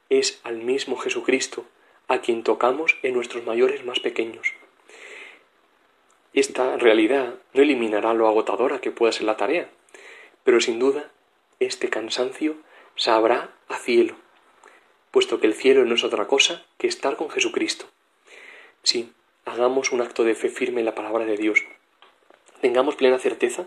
es 0.08 0.40
al 0.44 0.56
mismo 0.56 0.96
Jesucristo 0.96 1.66
a 2.08 2.22
quien 2.22 2.42
tocamos 2.42 2.96
en 3.02 3.12
nuestros 3.12 3.44
mayores 3.44 3.84
más 3.84 4.00
pequeños. 4.00 4.54
Esta 6.32 6.78
realidad 6.78 7.34
no 7.52 7.62
eliminará 7.62 8.14
lo 8.14 8.28
agotadora 8.28 8.80
que 8.80 8.90
pueda 8.90 9.12
ser 9.12 9.24
la 9.24 9.36
tarea, 9.36 9.68
pero 10.42 10.58
sin 10.62 10.78
duda 10.78 11.10
este 11.60 11.90
cansancio 11.90 12.56
sabrá 12.96 13.52
a 13.68 13.76
cielo, 13.76 14.14
puesto 15.10 15.38
que 15.38 15.48
el 15.48 15.54
cielo 15.54 15.84
no 15.84 15.96
es 15.96 16.02
otra 16.04 16.26
cosa 16.26 16.64
que 16.78 16.86
estar 16.86 17.16
con 17.16 17.28
Jesucristo. 17.28 17.84
Sí, 18.82 19.12
hagamos 19.44 19.92
un 19.92 20.00
acto 20.00 20.24
de 20.24 20.34
fe 20.34 20.48
firme 20.48 20.80
en 20.80 20.86
la 20.86 20.94
palabra 20.94 21.24
de 21.24 21.36
Dios. 21.36 21.64
Tengamos 22.60 22.96
plena 22.96 23.18
certeza 23.18 23.66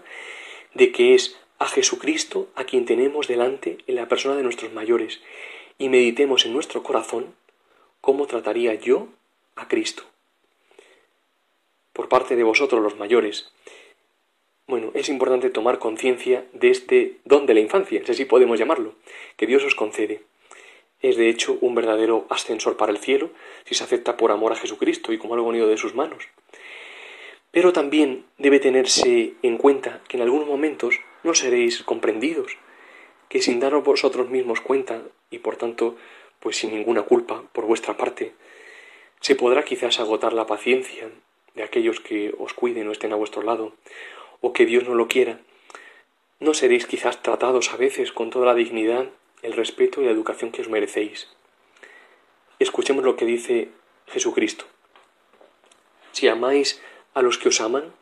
de 0.74 0.92
que 0.92 1.16
es 1.16 1.38
a 1.58 1.68
Jesucristo 1.68 2.50
a 2.56 2.66
quien 2.66 2.86
tenemos 2.86 3.28
delante 3.28 3.78
en 3.88 3.96
la 3.96 4.10
persona 4.10 4.36
de 4.36 4.44
nuestros 4.44 4.74
mayores 4.74 5.22
y 5.78 5.88
meditemos 5.88 6.46
en 6.46 6.54
nuestro 6.54 6.84
corazón 6.84 7.34
cómo 8.02 8.28
trataría 8.28 8.74
yo 8.76 9.08
a 9.56 9.70
Cristo. 9.70 10.04
Por 11.94 12.10
parte 12.10 12.36
de 12.36 12.44
vosotros 12.44 12.82
los 12.82 12.98
mayores, 12.98 13.54
bueno, 14.68 14.92
es 14.96 15.08
importante 15.08 15.50
tomar 15.50 15.80
conciencia 15.80 16.46
de 16.52 16.72
este 16.72 17.20
don 17.24 17.46
de 17.46 17.54
la 17.54 17.62
infancia, 17.62 18.02
si 18.06 18.12
así 18.12 18.26
podemos 18.26 18.60
llamarlo, 18.60 18.96
que 19.38 19.48
Dios 19.48 19.64
os 19.64 19.76
concede 19.76 20.24
es 21.10 21.18
de 21.18 21.30
hecho 21.30 21.58
un 21.62 21.76
verdadero 21.76 22.26
ascensor 22.30 22.78
para 22.78 22.92
el 22.92 22.98
cielo 22.98 23.30
si 23.66 23.76
se 23.76 23.84
acepta 23.84 24.18
por 24.18 24.32
amor 24.32 24.52
a 24.52 24.56
Jesucristo 24.56 25.14
y 25.14 25.18
como 25.18 25.36
algo 25.36 25.48
unido 25.48 25.68
de 25.68 25.78
sus 25.78 25.96
manos. 25.96 26.28
Pero 27.52 27.74
también 27.74 28.26
debe 28.38 28.60
tenerse 28.60 29.34
en 29.42 29.58
cuenta 29.58 30.02
que 30.08 30.18
en 30.18 30.24
algunos 30.24 30.48
momentos 30.48 31.00
no 31.24 31.34
seréis 31.34 31.84
comprendidos, 31.84 32.58
que 33.30 33.42
sin 33.42 33.60
daros 33.60 33.84
vosotros 33.84 34.30
mismos 34.30 34.62
cuenta 34.62 35.02
y 35.30 35.40
por 35.40 35.56
tanto 35.56 35.96
pues 36.40 36.58
sin 36.58 36.72
ninguna 36.72 37.04
culpa 37.04 37.44
por 37.54 37.66
vuestra 37.66 37.98
parte, 37.98 38.34
Se 39.22 39.34
podrá 39.34 39.64
quizás 39.64 40.00
agotar 40.00 40.34
la 40.34 40.46
paciencia 40.46 41.10
de 41.56 41.64
aquellos 41.64 42.00
que 42.00 42.36
os 42.38 42.54
cuiden 42.54 42.88
o 42.88 42.92
estén 42.92 43.14
a 43.14 43.16
vuestro 43.16 43.42
lado, 43.42 43.74
o 44.42 44.54
que 44.54 44.68
Dios 44.68 44.84
no 44.84 44.94
lo 44.94 45.08
quiera. 45.08 45.40
No 46.40 46.54
seréis 46.54 46.86
quizás 46.86 47.24
tratados 47.24 47.74
a 47.74 47.78
veces 47.78 48.12
con 48.12 48.30
toda 48.30 48.46
la 48.46 48.54
dignidad, 48.54 49.10
el 49.46 49.54
respeto 49.54 50.02
y 50.02 50.06
la 50.06 50.12
educación 50.12 50.52
que 50.52 50.62
os 50.62 50.70
merecéis. 50.70 51.28
Escuchemos 52.58 53.06
lo 53.06 53.16
que 53.16 53.26
dice 53.26 53.70
Jesucristo. 54.08 54.66
Si 56.14 56.28
amáis 56.28 56.82
a 57.14 57.22
los 57.22 57.38
que 57.38 57.50
os 57.50 57.62
aman, 57.62 57.94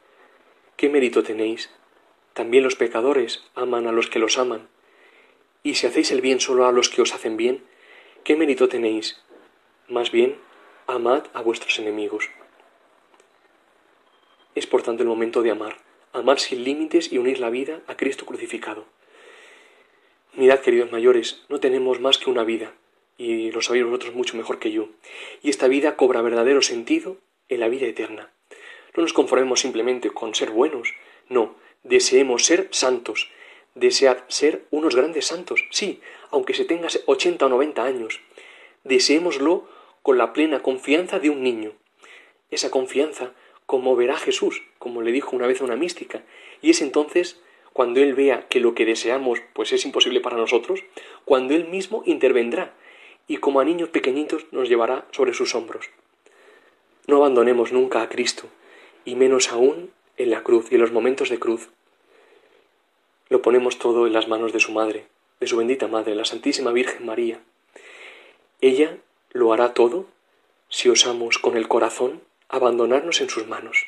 ¿qué 0.78 0.88
mérito 0.90 1.22
tenéis? 1.22 1.70
También 2.34 2.64
los 2.64 2.76
pecadores 2.76 3.44
aman 3.56 3.88
a 3.88 3.92
los 3.92 4.10
que 4.10 4.20
los 4.20 4.38
aman. 4.38 4.70
Y 5.64 5.76
si 5.76 5.86
hacéis 5.86 6.12
el 6.12 6.22
bien 6.22 6.40
solo 6.40 6.66
a 6.66 6.72
los 6.72 6.90
que 6.90 7.02
os 7.02 7.14
hacen 7.14 7.36
bien, 7.36 7.64
¿qué 8.24 8.38
mérito 8.38 8.70
tenéis? 8.70 9.22
Más 9.90 10.12
bien, 10.12 10.38
amad 10.88 11.26
a 11.34 11.42
vuestros 11.42 11.78
enemigos. 11.80 12.30
Es 14.56 14.66
por 14.66 14.82
tanto 14.82 15.04
el 15.04 15.10
momento 15.10 15.42
de 15.42 15.52
amar, 15.52 15.78
amar 16.14 16.40
sin 16.40 16.64
límites 16.64 17.12
y 17.12 17.18
unir 17.18 17.40
la 17.40 17.50
vida 17.50 17.82
a 17.88 17.98
Cristo 17.98 18.26
crucificado. 18.26 18.86
Mirad, 20.36 20.62
queridos 20.62 20.92
mayores, 20.92 21.44
no 21.48 21.60
tenemos 21.60 22.00
más 22.00 22.18
que 22.18 22.32
una 22.32 22.44
vida, 22.44 22.74
y 23.20 23.52
lo 23.52 23.62
sabéis 23.62 23.86
vosotros 23.86 24.16
mucho 24.16 24.36
mejor 24.36 24.58
que 24.58 24.72
yo, 24.72 24.90
y 25.44 25.52
esta 25.52 25.68
vida 25.68 25.96
cobra 25.96 26.24
verdadero 26.24 26.64
sentido 26.64 27.18
en 27.50 27.60
la 27.60 27.68
vida 27.68 27.86
eterna. 27.86 28.32
No 28.98 29.04
nos 29.04 29.14
conformemos 29.14 29.60
simplemente 29.60 30.10
con 30.10 30.34
ser 30.34 30.50
buenos, 30.50 30.96
no, 31.30 31.56
deseemos 31.84 32.46
ser 32.46 32.68
santos, 32.72 33.30
desead 33.76 34.24
ser 34.28 34.66
unos 34.72 34.96
grandes 34.96 35.28
santos, 35.28 35.66
sí, 35.70 36.02
aunque 36.32 36.56
se 36.56 36.66
tenga 36.66 36.88
ochenta 37.06 37.46
o 37.46 37.50
noventa 37.50 37.84
años, 37.84 38.20
deseémoslo 38.84 39.70
con 40.02 40.18
la 40.18 40.34
plena 40.34 40.64
confianza 40.64 41.20
de 41.20 41.30
un 41.30 41.44
niño. 41.44 41.74
Esa 42.50 42.72
confianza 42.72 43.34
como 43.68 43.96
verá 43.96 44.18
Jesús, 44.18 44.64
como 44.80 45.04
le 45.04 45.12
dijo 45.12 45.36
una 45.36 45.46
vez 45.46 45.62
a 45.62 45.66
una 45.66 45.76
mística, 45.76 46.24
y 46.60 46.72
es 46.72 46.82
entonces 46.82 47.40
cuando 47.74 48.00
Él 48.00 48.14
vea 48.14 48.48
que 48.48 48.60
lo 48.60 48.76
que 48.76 48.86
deseamos 48.86 49.42
pues 49.54 49.74
es 49.74 49.84
imposible 49.86 50.22
para 50.22 50.38
nosotros, 50.38 50.84
cuando 51.26 51.54
Él 51.56 51.68
mismo 51.68 52.04
intervendrá 52.06 52.74
y 53.28 53.38
como 53.38 53.60
a 53.60 53.66
niños 53.66 53.90
pequeñitos 53.90 54.46
nos 54.52 54.70
llevará 54.70 55.06
sobre 55.12 55.34
sus 55.34 55.56
hombros. 55.56 55.90
No 57.08 57.18
abandonemos 57.18 57.72
nunca 57.72 58.02
a 58.02 58.10
Cristo, 58.10 58.48
y 59.06 59.16
menos 59.16 59.52
aún 59.52 59.92
en 60.18 60.30
la 60.30 60.44
cruz 60.44 60.72
y 60.72 60.76
en 60.76 60.82
los 60.82 60.92
momentos 60.92 61.30
de 61.30 61.40
cruz. 61.40 61.70
Lo 63.30 63.42
ponemos 63.42 63.80
todo 63.80 64.08
en 64.08 64.14
las 64.14 64.28
manos 64.28 64.54
de 64.54 64.60
su 64.60 64.72
Madre, 64.72 65.08
de 65.40 65.48
su 65.48 65.58
bendita 65.58 65.88
Madre, 65.88 66.16
la 66.16 66.26
Santísima 66.26 66.72
Virgen 66.72 67.06
María. 67.06 67.40
Ella 68.62 68.98
lo 69.32 69.52
hará 69.52 69.74
todo 69.74 70.06
si 70.70 70.90
osamos 70.90 71.40
con 71.40 71.58
el 71.58 71.68
corazón 71.68 72.22
abandonarnos 72.48 73.20
en 73.22 73.30
sus 73.30 73.48
manos. 73.48 73.88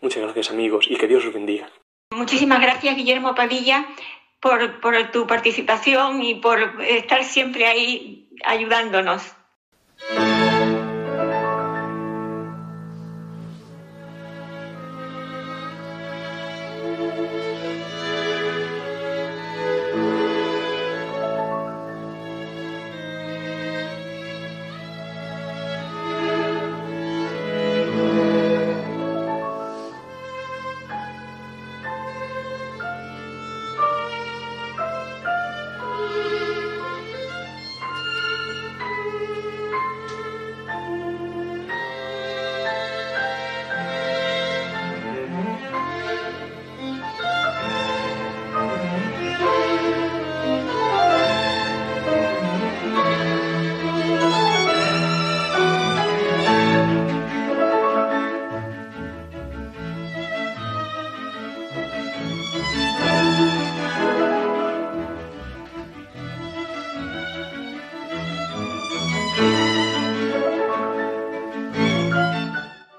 Muchas 0.00 0.22
gracias 0.22 0.50
amigos 0.50 0.86
y 0.88 0.96
que 0.96 1.06
Dios 1.06 1.24
os 1.24 1.34
bendiga. 1.34 1.70
Muchísimas 2.16 2.60
gracias 2.62 2.96
Guillermo 2.96 3.34
Padilla 3.34 3.86
por, 4.40 4.80
por 4.80 5.10
tu 5.10 5.26
participación 5.26 6.22
y 6.22 6.36
por 6.36 6.82
estar 6.82 7.22
siempre 7.24 7.66
ahí 7.66 8.30
ayudándonos. 8.44 9.22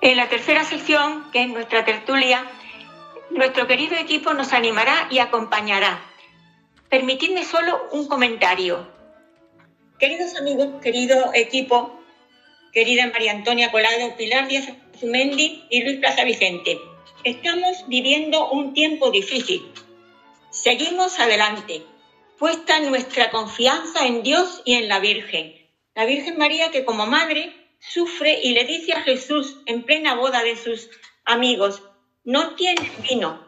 En 0.08 0.16
la 0.16 0.30
tercera 0.30 0.64
sección, 0.64 1.30
que 1.34 1.42
es 1.42 1.50
nuestra 1.50 1.84
tertulia, 1.84 2.50
nuestro 3.30 3.68
querido 3.68 3.98
equipo 3.98 4.34
nos 4.34 4.54
animará 4.54 5.10
y 5.12 5.20
acompañará. 5.20 6.00
Permitidme 6.88 7.44
solo 7.44 7.90
un 7.92 8.08
comentario. 8.08 8.88
Queridos 10.00 10.38
amigos, 10.38 10.82
querido 10.82 11.32
equipo, 11.34 12.00
querida 12.72 13.06
María 13.08 13.34
Antonia 13.34 13.70
Colado, 13.70 14.16
Pilar 14.16 14.48
Díaz 14.48 14.70
Zumendi 14.98 15.66
y 15.70 15.84
Luis 15.84 15.98
Plaza 15.98 16.24
Vicente, 16.24 16.80
estamos 17.26 17.84
viviendo 17.90 18.50
un 18.52 18.74
tiempo 18.74 19.12
difícil. 19.12 19.74
Seguimos 20.52 21.20
adelante, 21.20 21.84
puesta 22.40 22.80
nuestra 22.80 23.30
confianza 23.30 24.08
en 24.08 24.24
Dios 24.24 24.62
y 24.64 24.76
en 24.76 24.88
la 24.88 25.02
Virgen. 25.02 25.54
La 25.96 26.06
Virgen 26.06 26.38
María 26.38 26.72
que 26.72 26.86
como 26.86 27.06
madre 27.08 27.67
sufre 27.80 28.40
y 28.44 28.54
le 28.54 28.66
dice 28.66 28.94
a 28.94 29.02
Jesús 29.02 29.58
en 29.66 29.84
plena 29.84 30.16
boda 30.16 30.44
de 30.44 30.56
sus 30.56 30.90
amigos, 31.26 31.84
no 32.24 32.56
tienes 32.56 33.02
vino. 33.02 33.46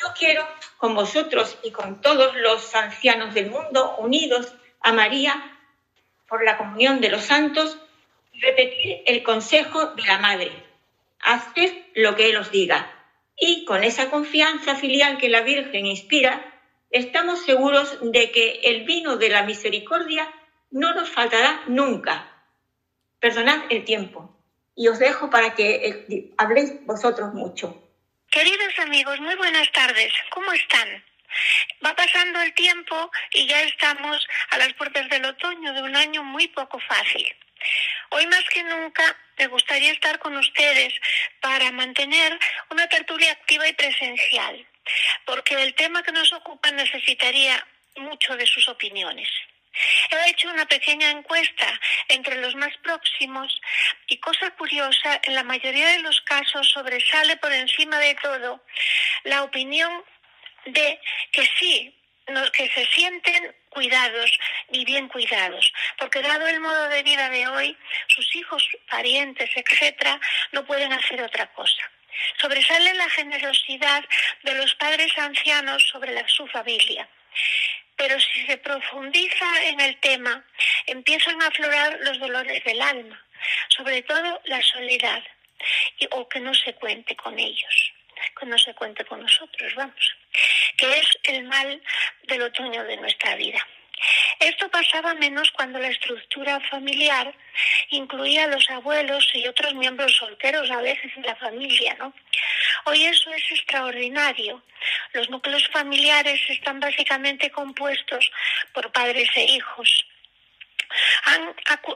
Yo 0.00 0.08
quiero 0.18 0.46
con 0.76 0.94
vosotros 0.94 1.58
y 1.62 1.70
con 1.70 2.00
todos 2.00 2.34
los 2.36 2.74
ancianos 2.74 3.34
del 3.34 3.50
mundo 3.50 3.96
unidos 3.98 4.52
a 4.80 4.92
María 4.92 5.58
por 6.28 6.44
la 6.44 6.56
comunión 6.56 7.00
de 7.00 7.08
los 7.08 7.22
santos, 7.22 7.78
repetir 8.34 9.02
el 9.06 9.22
consejo 9.22 9.86
de 9.86 10.02
la 10.04 10.18
Madre. 10.18 10.52
Haced 11.20 11.72
lo 11.94 12.14
que 12.14 12.30
Él 12.30 12.36
os 12.36 12.50
diga. 12.50 12.94
Y 13.36 13.64
con 13.64 13.82
esa 13.82 14.10
confianza 14.10 14.76
filial 14.76 15.18
que 15.18 15.28
la 15.28 15.40
Virgen 15.40 15.86
inspira, 15.86 16.60
estamos 16.90 17.44
seguros 17.44 17.98
de 18.02 18.30
que 18.30 18.60
el 18.64 18.84
vino 18.84 19.16
de 19.16 19.30
la 19.30 19.42
misericordia 19.42 20.28
no 20.70 20.94
nos 20.94 21.08
faltará 21.08 21.62
nunca 21.66 22.27
Perdonad 23.20 23.64
el 23.70 23.84
tiempo 23.84 24.34
y 24.76 24.88
os 24.88 24.98
dejo 24.98 25.28
para 25.28 25.54
que 25.54 26.06
eh, 26.08 26.30
habléis 26.38 26.84
vosotros 26.86 27.34
mucho. 27.34 27.82
Queridos 28.30 28.78
amigos, 28.78 29.18
muy 29.20 29.34
buenas 29.34 29.70
tardes. 29.72 30.12
¿Cómo 30.30 30.52
están? 30.52 31.04
Va 31.84 31.94
pasando 31.96 32.40
el 32.40 32.54
tiempo 32.54 33.10
y 33.32 33.46
ya 33.48 33.62
estamos 33.62 34.26
a 34.50 34.58
las 34.58 34.72
puertas 34.74 35.08
del 35.08 35.24
otoño 35.24 35.72
de 35.72 35.82
un 35.82 35.96
año 35.96 36.22
muy 36.22 36.46
poco 36.48 36.78
fácil. 36.78 37.26
Hoy 38.10 38.26
más 38.26 38.44
que 38.52 38.62
nunca 38.62 39.16
me 39.36 39.48
gustaría 39.48 39.92
estar 39.92 40.18
con 40.18 40.36
ustedes 40.36 40.94
para 41.40 41.72
mantener 41.72 42.38
una 42.70 42.88
tertulia 42.88 43.32
activa 43.32 43.68
y 43.68 43.72
presencial, 43.72 44.66
porque 45.26 45.54
el 45.54 45.74
tema 45.74 46.02
que 46.02 46.12
nos 46.12 46.32
ocupa 46.32 46.70
necesitaría 46.70 47.66
mucho 47.96 48.36
de 48.36 48.46
sus 48.46 48.68
opiniones. 48.68 49.28
He 50.10 50.30
hecho 50.30 50.50
una 50.50 50.66
pequeña 50.66 51.10
encuesta 51.10 51.80
entre 52.08 52.40
los 52.40 52.54
más 52.54 52.76
próximos 52.78 53.60
y 54.06 54.18
cosa 54.18 54.50
curiosa, 54.52 55.20
en 55.24 55.34
la 55.34 55.44
mayoría 55.44 55.88
de 55.88 56.00
los 56.00 56.20
casos 56.22 56.68
sobresale 56.70 57.36
por 57.36 57.52
encima 57.52 57.98
de 57.98 58.14
todo 58.16 58.64
la 59.24 59.42
opinión 59.42 60.04
de 60.66 61.00
que 61.32 61.48
sí, 61.58 61.94
que 62.52 62.68
se 62.70 62.86
sienten 62.86 63.54
cuidados 63.70 64.38
y 64.70 64.84
bien 64.84 65.08
cuidados, 65.08 65.72
porque 65.98 66.20
dado 66.20 66.46
el 66.46 66.60
modo 66.60 66.88
de 66.88 67.02
vida 67.02 67.28
de 67.30 67.46
hoy, 67.48 67.76
sus 68.08 68.36
hijos, 68.36 68.68
parientes, 68.90 69.50
etcétera, 69.54 70.20
no 70.52 70.64
pueden 70.66 70.92
hacer 70.92 71.22
otra 71.22 71.46
cosa. 71.52 71.90
Sobresale 72.40 72.94
la 72.94 73.08
generosidad 73.10 74.04
de 74.42 74.54
los 74.54 74.74
padres 74.74 75.16
ancianos 75.16 75.86
sobre 75.88 76.12
la, 76.12 76.26
su 76.28 76.46
familia. 76.48 77.08
Pero 77.98 78.18
si 78.20 78.46
se 78.46 78.56
profundiza 78.58 79.64
en 79.64 79.80
el 79.80 79.98
tema, 80.00 80.44
empiezan 80.86 81.42
a 81.42 81.48
aflorar 81.48 81.98
los 82.02 82.18
dolores 82.18 82.64
del 82.64 82.80
alma, 82.80 83.22
sobre 83.68 84.02
todo 84.02 84.40
la 84.44 84.62
soledad, 84.62 85.22
o 86.12 86.28
que 86.28 86.40
no 86.40 86.54
se 86.54 86.74
cuente 86.74 87.16
con 87.16 87.38
ellos, 87.38 87.92
que 88.38 88.46
no 88.46 88.56
se 88.56 88.72
cuente 88.74 89.04
con 89.04 89.20
nosotros, 89.20 89.74
vamos, 89.74 90.16
que 90.76 90.98
es 90.98 91.18
el 91.24 91.42
mal 91.44 91.82
del 92.22 92.42
otoño 92.42 92.84
de 92.84 92.96
nuestra 92.98 93.34
vida. 93.34 93.66
Esto 94.38 94.70
pasaba 94.70 95.14
menos 95.14 95.50
cuando 95.50 95.80
la 95.80 95.88
estructura 95.88 96.60
familiar 96.70 97.34
incluía 97.90 98.44
a 98.44 98.46
los 98.46 98.70
abuelos 98.70 99.28
y 99.34 99.46
otros 99.48 99.74
miembros 99.74 100.16
solteros 100.16 100.70
a 100.70 100.80
veces 100.80 101.10
en 101.16 101.24
la 101.24 101.34
familia, 101.34 101.96
¿no? 101.98 102.14
Hoy 102.84 103.04
eso 103.04 103.32
es 103.32 103.42
extraordinario. 103.50 104.62
Los 105.18 105.30
núcleos 105.30 105.66
familiares 105.72 106.40
están 106.48 106.78
básicamente 106.78 107.50
compuestos 107.50 108.30
por 108.72 108.92
padres 108.92 109.28
e 109.34 109.44
hijos 109.56 110.06
han 111.24 111.54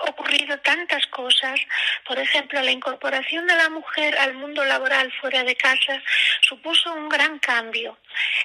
ocurrido 0.09 0.59
tantas 0.61 1.07
cosas. 1.07 1.61
Por 2.07 2.19
ejemplo, 2.19 2.61
la 2.61 2.71
incorporación 2.71 3.47
de 3.47 3.57
la 3.57 3.69
mujer 3.71 4.17
al 4.19 4.35
mundo 4.35 4.65
laboral 4.65 5.13
fuera 5.21 5.45
de 5.45 5.57
casa 5.57 6.03
supuso 6.43 6.93
un 6.93 7.09
gran 7.09 7.39
cambio. 7.39 7.99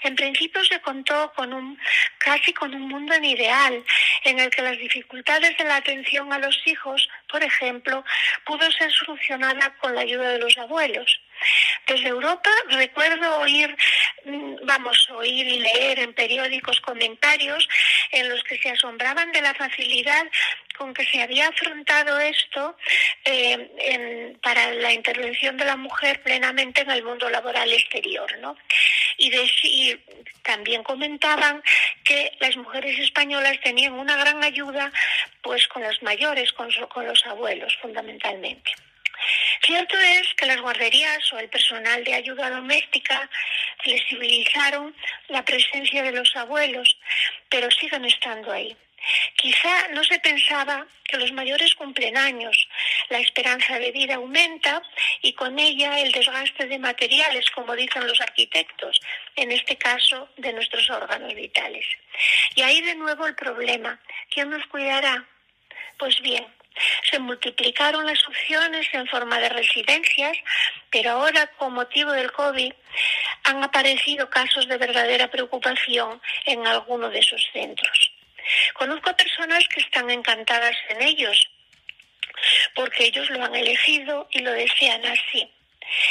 En 0.03 0.15
principio 0.15 0.63
se 0.63 0.79
contó 0.81 1.33
con 1.35 1.53
un 1.53 1.77
casi 2.17 2.53
con 2.53 2.73
un 2.73 2.87
mundo 2.87 3.13
en 3.13 3.25
ideal, 3.25 3.83
en 4.23 4.39
el 4.39 4.49
que 4.49 4.61
las 4.61 4.77
dificultades 4.77 5.57
de 5.57 5.63
la 5.63 5.77
atención 5.77 6.31
a 6.33 6.39
los 6.39 6.61
hijos, 6.65 7.09
por 7.29 7.43
ejemplo, 7.43 8.03
pudo 8.45 8.71
ser 8.71 8.91
solucionada 8.91 9.75
con 9.79 9.95
la 9.95 10.01
ayuda 10.01 10.29
de 10.31 10.39
los 10.39 10.57
abuelos. 10.57 11.19
Desde 11.87 12.09
Europa 12.09 12.49
recuerdo 12.69 13.39
oír, 13.39 13.75
mm, 14.25 14.65
vamos, 14.65 15.09
oír 15.11 15.47
y 15.47 15.59
leer 15.59 15.99
en 15.99 16.13
periódicos 16.13 16.81
comentarios 16.81 17.67
en 18.11 18.29
los 18.29 18.43
que 18.43 18.57
se 18.59 18.69
asombraban 18.69 19.31
de 19.31 19.41
la 19.41 19.53
facilidad 19.53 20.25
con 20.77 20.93
que 20.93 21.05
se 21.05 21.21
había 21.21 21.47
afrontado 21.47 22.19
esto 22.19 22.77
eh, 23.25 24.35
para 24.41 24.71
la 24.73 24.93
intervención 24.93 25.57
de 25.57 25.65
la 25.65 25.75
mujer 25.75 26.21
plenamente 26.21 26.81
en 26.81 26.91
el 26.91 27.03
mundo 27.03 27.29
laboral 27.29 27.71
exterior, 27.73 28.37
¿no? 28.39 28.55
Y, 29.17 29.97
también 30.43 30.81
comentaban 30.83 31.61
que 32.05 32.31
las 32.39 32.55
mujeres 32.55 32.97
españolas 32.99 33.59
tenían 33.61 33.93
una 33.93 34.15
gran 34.15 34.41
ayuda, 34.45 34.91
pues 35.41 35.67
con 35.67 35.83
los 35.83 36.01
mayores, 36.01 36.53
con 36.53 36.69
los 37.05 37.25
abuelos, 37.25 37.77
fundamentalmente. 37.81 38.71
Cierto 39.63 39.97
es 39.97 40.33
que 40.35 40.45
las 40.45 40.61
guarderías 40.61 41.33
o 41.33 41.39
el 41.39 41.49
personal 41.49 42.03
de 42.03 42.13
ayuda 42.13 42.49
doméstica 42.49 43.29
flexibilizaron 43.83 44.95
la 45.29 45.43
presencia 45.43 46.03
de 46.03 46.11
los 46.11 46.35
abuelos, 46.35 46.97
pero 47.49 47.69
siguen 47.71 48.05
estando 48.05 48.51
ahí. 48.51 48.75
Quizá 49.35 49.87
no 49.89 50.03
se 50.03 50.19
pensaba 50.19 50.85
que 51.05 51.17
los 51.17 51.31
mayores 51.31 51.73
cumplen 51.75 52.17
años, 52.17 52.67
la 53.09 53.19
esperanza 53.19 53.79
de 53.79 53.91
vida 53.91 54.15
aumenta 54.15 54.81
y 55.21 55.33
con 55.33 55.57
ella 55.59 55.99
el 55.99 56.11
desgaste 56.11 56.65
de 56.65 56.79
materiales, 56.79 57.49
como 57.51 57.75
dicen 57.75 58.07
los 58.07 58.19
arquitectos, 58.19 58.99
en 59.35 59.51
este 59.51 59.77
caso 59.77 60.29
de 60.37 60.51
nuestros 60.53 60.89
órganos 60.89 61.33
vitales. 61.33 61.85
Y 62.55 62.61
ahí 62.61 62.81
de 62.81 62.95
nuevo 62.95 63.27
el 63.27 63.35
problema, 63.35 63.99
¿quién 64.29 64.49
nos 64.49 64.65
cuidará? 64.67 65.25
Pues 65.97 66.19
bien, 66.21 66.45
se 67.09 67.19
multiplicaron 67.19 68.05
las 68.05 68.25
opciones 68.27 68.87
en 68.93 69.07
forma 69.07 69.39
de 69.39 69.49
residencias, 69.49 70.37
pero 70.89 71.11
ahora, 71.11 71.47
con 71.57 71.73
motivo 71.73 72.11
del 72.11 72.31
COVID, 72.31 72.73
han 73.43 73.63
aparecido 73.63 74.29
casos 74.29 74.67
de 74.67 74.77
verdadera 74.77 75.29
preocupación 75.29 76.21
en 76.45 76.65
alguno 76.67 77.09
de 77.09 77.19
esos 77.19 77.43
centros. 77.53 78.11
Conozco 78.73 79.15
personas 79.15 79.67
que 79.67 79.81
están 79.81 80.09
encantadas 80.09 80.75
en 80.89 81.01
ellos, 81.01 81.49
porque 82.75 83.05
ellos 83.05 83.29
lo 83.29 83.43
han 83.43 83.55
elegido 83.55 84.27
y 84.31 84.39
lo 84.39 84.51
desean 84.51 85.05
así. 85.05 85.51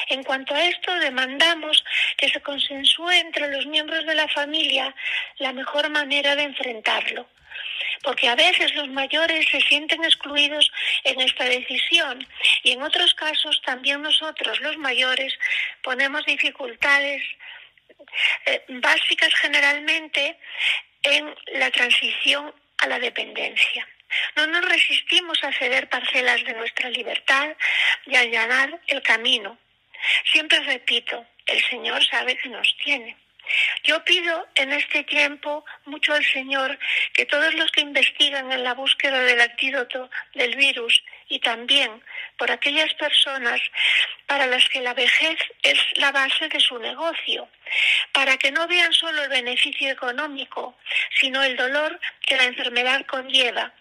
En 0.09 0.22
cuanto 0.22 0.55
a 0.55 0.64
esto, 0.64 0.94
demandamos 0.98 1.85
que 2.16 2.29
se 2.29 2.40
consensúe 2.40 3.11
entre 3.11 3.48
los 3.48 3.66
miembros 3.66 4.07
de 4.07 4.14
la 4.14 4.29
familia 4.29 4.94
la 5.38 5.52
mejor 5.52 5.90
manera 5.90 6.35
de 6.35 6.44
enfrentarlo 6.44 7.29
porque 8.07 8.29
a 8.29 8.37
veces 8.37 8.73
los 8.77 8.88
mayores 8.90 9.49
se 9.51 9.61
sienten 9.62 10.05
excluidos 10.05 10.71
en 11.03 11.21
esta 11.21 11.45
decisión 11.45 12.25
y 12.62 12.71
en 12.71 12.83
otros 12.83 13.12
casos 13.14 13.61
también 13.66 14.01
nosotros, 14.01 14.61
los 14.61 14.77
mayores, 14.77 15.37
ponemos 15.83 16.25
dificultades 16.25 17.21
eh, 18.45 18.62
básicas 18.69 19.35
generalmente 19.35 20.38
en 21.03 21.35
la 21.55 21.69
transición 21.73 22.55
a 22.79 22.87
la 22.87 23.01
dependencia. 23.01 23.88
No 24.37 24.47
nos 24.47 24.64
resistimos 24.64 25.42
a 25.42 25.53
ceder 25.53 25.88
parcelas 25.88 26.45
de 26.45 26.55
nuestra 26.55 26.88
libertad 26.90 27.57
y 28.07 28.14
a 28.14 28.21
allanar 28.21 28.81
el 28.87 29.03
camino. 29.03 29.59
Siempre 30.31 30.61
repito, 30.61 31.27
el 31.47 31.61
Señor 31.64 32.07
sabe 32.07 32.37
que 32.37 32.51
nos 32.51 32.73
tiene. 32.85 33.16
Yo 33.85 34.04
pido 34.04 34.46
en 34.54 34.72
este 34.72 35.04
tiempo 35.04 35.64
mucho 35.85 36.14
al 36.14 36.24
Señor 36.24 36.78
que 37.12 37.26
todos 37.26 37.54
los 37.54 37.70
que 37.70 37.80
investigan 37.80 38.50
en 38.52 38.64
la 38.64 38.74
búsqueda 38.74 39.20
del 39.20 39.40
antídoto 39.40 40.11
del 40.35 40.56
virus 40.56 41.02
y 41.28 41.40
también 41.40 42.02
por 42.37 42.50
aquellas 42.50 42.92
personas 42.94 43.61
para 44.26 44.46
las 44.46 44.68
que 44.68 44.80
la 44.80 44.94
vejez 44.94 45.38
es 45.62 45.78
la 45.94 46.12
base 46.12 46.48
de 46.48 46.61
su 46.61 46.78
negocio, 46.78 47.48
para 48.12 48.37
que 48.37 48.50
no 48.50 48.66
vean 48.66 48.92
solo 48.92 49.22
el 49.22 49.28
beneficio 49.28 49.90
económico, 49.90 50.76
sino 51.20 51.42
el 51.42 51.56
dolor 51.56 51.98
que 52.26 52.37
la 52.37 52.44
enfermedad 52.44 53.06
conlleva. 53.06 53.72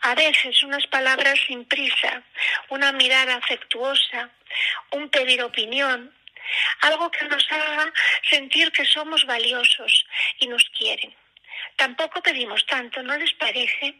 A 0.00 0.14
veces 0.14 0.62
unas 0.62 0.86
palabras 0.86 1.38
sin 1.46 1.64
prisa, 1.64 2.22
una 2.68 2.92
mirada 2.92 3.36
afectuosa, 3.36 4.30
un 4.92 5.08
pedir 5.08 5.42
opinión, 5.42 6.12
algo 6.80 7.10
que 7.10 7.24
nos 7.26 7.50
haga 7.50 7.92
sentir 8.28 8.70
que 8.72 8.84
somos 8.84 9.24
valiosos 9.24 10.06
y 10.38 10.46
nos 10.46 10.64
quieren. 10.76 11.14
Tampoco 11.76 12.22
pedimos 12.22 12.64
tanto, 12.66 13.02
¿no 13.02 13.16
les 13.16 13.32
parece? 13.34 13.94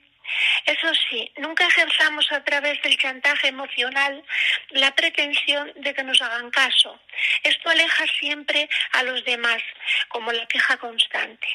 Eso 0.64 0.92
sí, 1.08 1.30
nunca 1.36 1.66
ejerzamos 1.66 2.30
a 2.32 2.42
través 2.42 2.80
del 2.82 2.98
chantaje 2.98 3.48
emocional 3.48 4.24
la 4.70 4.94
pretensión 4.94 5.72
de 5.76 5.94
que 5.94 6.02
nos 6.02 6.20
hagan 6.20 6.50
caso. 6.50 7.00
Esto 7.42 7.70
aleja 7.70 8.04
siempre 8.18 8.68
a 8.92 9.02
los 9.04 9.24
demás, 9.24 9.62
como 10.08 10.32
la 10.32 10.46
queja 10.46 10.76
constante. 10.78 11.46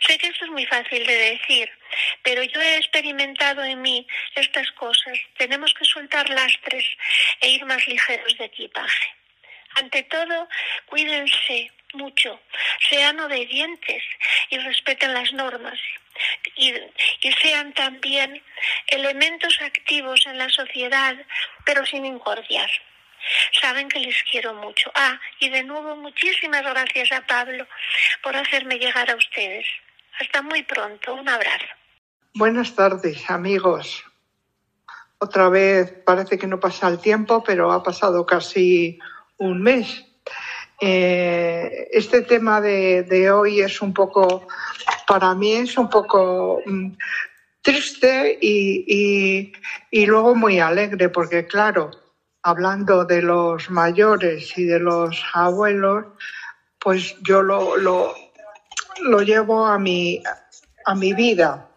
Sé 0.00 0.16
que 0.18 0.28
esto 0.28 0.44
es 0.46 0.50
muy 0.50 0.64
fácil 0.66 1.04
de 1.06 1.16
decir, 1.16 1.70
pero 2.22 2.42
yo 2.42 2.60
he 2.60 2.76
experimentado 2.76 3.62
en 3.64 3.82
mí 3.82 4.06
estas 4.34 4.70
cosas. 4.72 5.18
Tenemos 5.36 5.74
que 5.74 5.84
soltar 5.84 6.28
lastres 6.30 6.86
e 7.40 7.50
ir 7.50 7.64
más 7.66 7.86
ligeros 7.86 8.38
de 8.38 8.44
equipaje. 8.46 9.14
Ante 9.76 10.02
todo, 10.04 10.48
cuídense 10.86 11.70
mucho, 11.94 12.40
sean 12.88 13.20
obedientes 13.20 14.02
y 14.50 14.58
respeten 14.58 15.14
las 15.14 15.32
normas. 15.32 15.78
Y, 16.56 16.72
sean 17.42 17.74
también 17.74 18.42
elementos 18.86 19.60
activos 19.60 20.24
en 20.26 20.38
la 20.38 20.48
sociedad, 20.48 21.14
pero 21.64 21.84
sin 21.84 22.06
incordiar. 22.06 22.70
Saben 23.60 23.88
que 23.88 23.98
les 23.98 24.22
quiero 24.30 24.54
mucho. 24.54 24.90
Ah, 24.94 25.20
y 25.40 25.50
de 25.50 25.64
nuevo 25.64 25.96
muchísimas 25.96 26.62
gracias 26.62 27.12
a 27.12 27.26
Pablo 27.26 27.66
por 28.22 28.34
hacerme 28.36 28.78
llegar 28.78 29.10
a 29.10 29.16
ustedes. 29.16 29.66
Hasta 30.20 30.40
muy 30.40 30.62
pronto. 30.62 31.14
Un 31.14 31.28
abrazo. 31.28 31.66
Buenas 32.34 32.74
tardes, 32.74 33.28
amigos. 33.28 34.04
Otra 35.18 35.48
vez 35.48 35.92
parece 36.04 36.38
que 36.38 36.46
no 36.46 36.60
pasa 36.60 36.88
el 36.88 37.00
tiempo, 37.00 37.42
pero 37.42 37.72
ha 37.72 37.82
pasado 37.82 38.24
casi 38.24 38.98
un 39.38 39.62
mes. 39.62 40.04
Eh, 40.80 41.88
este 41.92 42.22
tema 42.22 42.60
de, 42.60 43.30
hoy 43.30 43.60
es 43.60 43.80
un 43.80 43.94
poco, 43.94 44.46
para 45.06 45.34
mí 45.34 45.52
es 45.52 45.78
un 45.78 45.88
poco 45.88 46.60
mm, 46.66 46.92
triste 47.62 48.38
y, 48.40 49.52
luego 50.06 50.34
muy 50.34 50.60
alegre, 50.60 51.08
porque 51.08 51.46
claro, 51.46 51.90
hablando 52.42 53.04
de 53.04 53.22
los 53.22 53.70
mayores 53.70 54.56
y 54.58 54.64
de 54.64 54.78
los 54.78 55.22
abuelos, 55.32 56.06
pues 56.78 57.16
yo 57.22 57.42
lo, 57.42 57.76
lo, 57.76 58.14
llevo 59.22 59.66
a 59.66 59.78
mi, 59.78 60.22
a 60.84 60.94
mi 60.94 61.12
vida. 61.14 61.68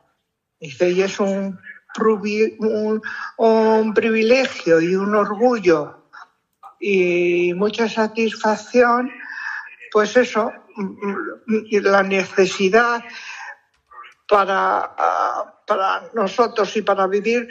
Y 0.60 1.02
es 1.02 1.20
un, 1.22 1.58
un 3.38 3.94
privilegio 3.94 4.82
y 4.82 4.94
un 4.96 5.16
orgullo 5.16 5.99
y 6.80 7.54
mucha 7.56 7.90
satisfacción, 7.90 9.12
pues 9.92 10.16
eso, 10.16 10.52
la 11.72 12.04
necesidad 12.04 13.04
para, 14.28 14.96
para 15.68 16.10
nosotros 16.14 16.76
y 16.78 16.82
para 16.82 17.08
vivir 17.08 17.50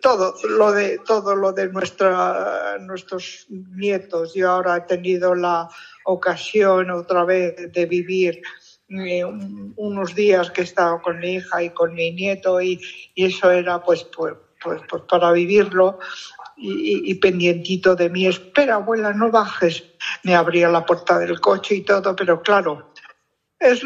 todo 0.00 0.34
lo 0.48 0.72
de 0.72 0.98
todo 1.04 1.36
lo 1.36 1.52
de 1.52 1.68
nuestra, 1.68 2.78
nuestros 2.80 3.46
nietos. 3.48 4.34
Yo 4.34 4.50
ahora 4.50 4.78
he 4.78 4.80
tenido 4.82 5.34
la 5.34 5.68
ocasión 6.04 6.90
otra 6.90 7.24
vez 7.24 7.72
de 7.72 7.86
vivir 7.86 8.42
eh, 8.88 9.24
unos 9.24 10.14
días 10.14 10.50
que 10.50 10.60
he 10.60 10.64
estado 10.64 11.00
con 11.00 11.18
mi 11.18 11.34
hija 11.34 11.62
y 11.62 11.70
con 11.70 11.94
mi 11.94 12.12
nieto 12.12 12.60
y, 12.60 12.80
eso 13.16 13.50
era 13.50 13.82
pues, 13.82 14.04
pues, 14.04 14.34
pues, 14.64 14.80
pues 14.88 15.02
para 15.08 15.30
vivirlo 15.30 15.98
y, 16.56 17.14
pendientito 17.16 17.94
de 17.94 18.08
mí, 18.08 18.26
espera 18.26 18.76
abuela, 18.76 19.12
no 19.12 19.30
bajes. 19.30 19.84
Me 20.22 20.34
abría 20.34 20.68
la 20.68 20.86
puerta 20.86 21.18
del 21.18 21.40
coche 21.40 21.76
y 21.76 21.80
todo, 21.82 22.16
pero 22.16 22.42
claro, 22.42 22.92
es, 23.58 23.82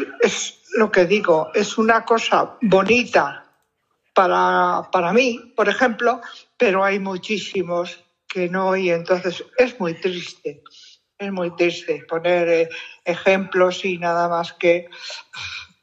lo 0.75 0.91
que 0.91 1.05
digo, 1.05 1.49
es 1.53 1.77
una 1.77 2.05
cosa 2.05 2.57
bonita 2.61 3.45
para, 4.13 4.89
para 4.91 5.11
mí, 5.13 5.53
por 5.55 5.67
ejemplo, 5.67 6.21
pero 6.57 6.83
hay 6.83 6.99
muchísimos 6.99 7.99
que 8.27 8.47
no 8.47 8.75
y 8.75 8.91
entonces 8.91 9.43
es 9.57 9.79
muy 9.79 9.95
triste, 9.95 10.61
es 11.17 11.31
muy 11.31 11.55
triste 11.55 12.05
poner 12.07 12.47
eh, 12.47 12.69
ejemplos 13.03 13.83
y 13.83 13.97
nada 13.97 14.29
más 14.29 14.53
que 14.53 14.87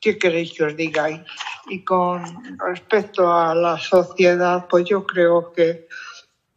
qué 0.00 0.18
queréis 0.18 0.52
que 0.52 0.64
os 0.64 0.76
diga. 0.76 1.08
Y, 1.68 1.84
con 1.84 2.22
respecto 2.58 3.32
a 3.32 3.54
la 3.54 3.78
sociedad, 3.78 4.66
pues 4.68 4.84
yo 4.84 5.04
creo 5.04 5.52
que, 5.52 5.88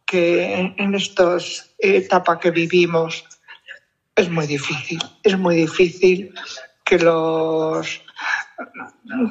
que 0.06 0.54
en, 0.54 0.74
en 0.78 0.94
esta 0.94 1.36
etapa 1.78 2.38
que 2.38 2.50
vivimos 2.50 3.24
es 4.14 4.30
muy 4.30 4.46
difícil, 4.46 5.00
es 5.22 5.38
muy 5.38 5.56
difícil 5.56 6.34
que 6.84 6.98
los 6.98 8.02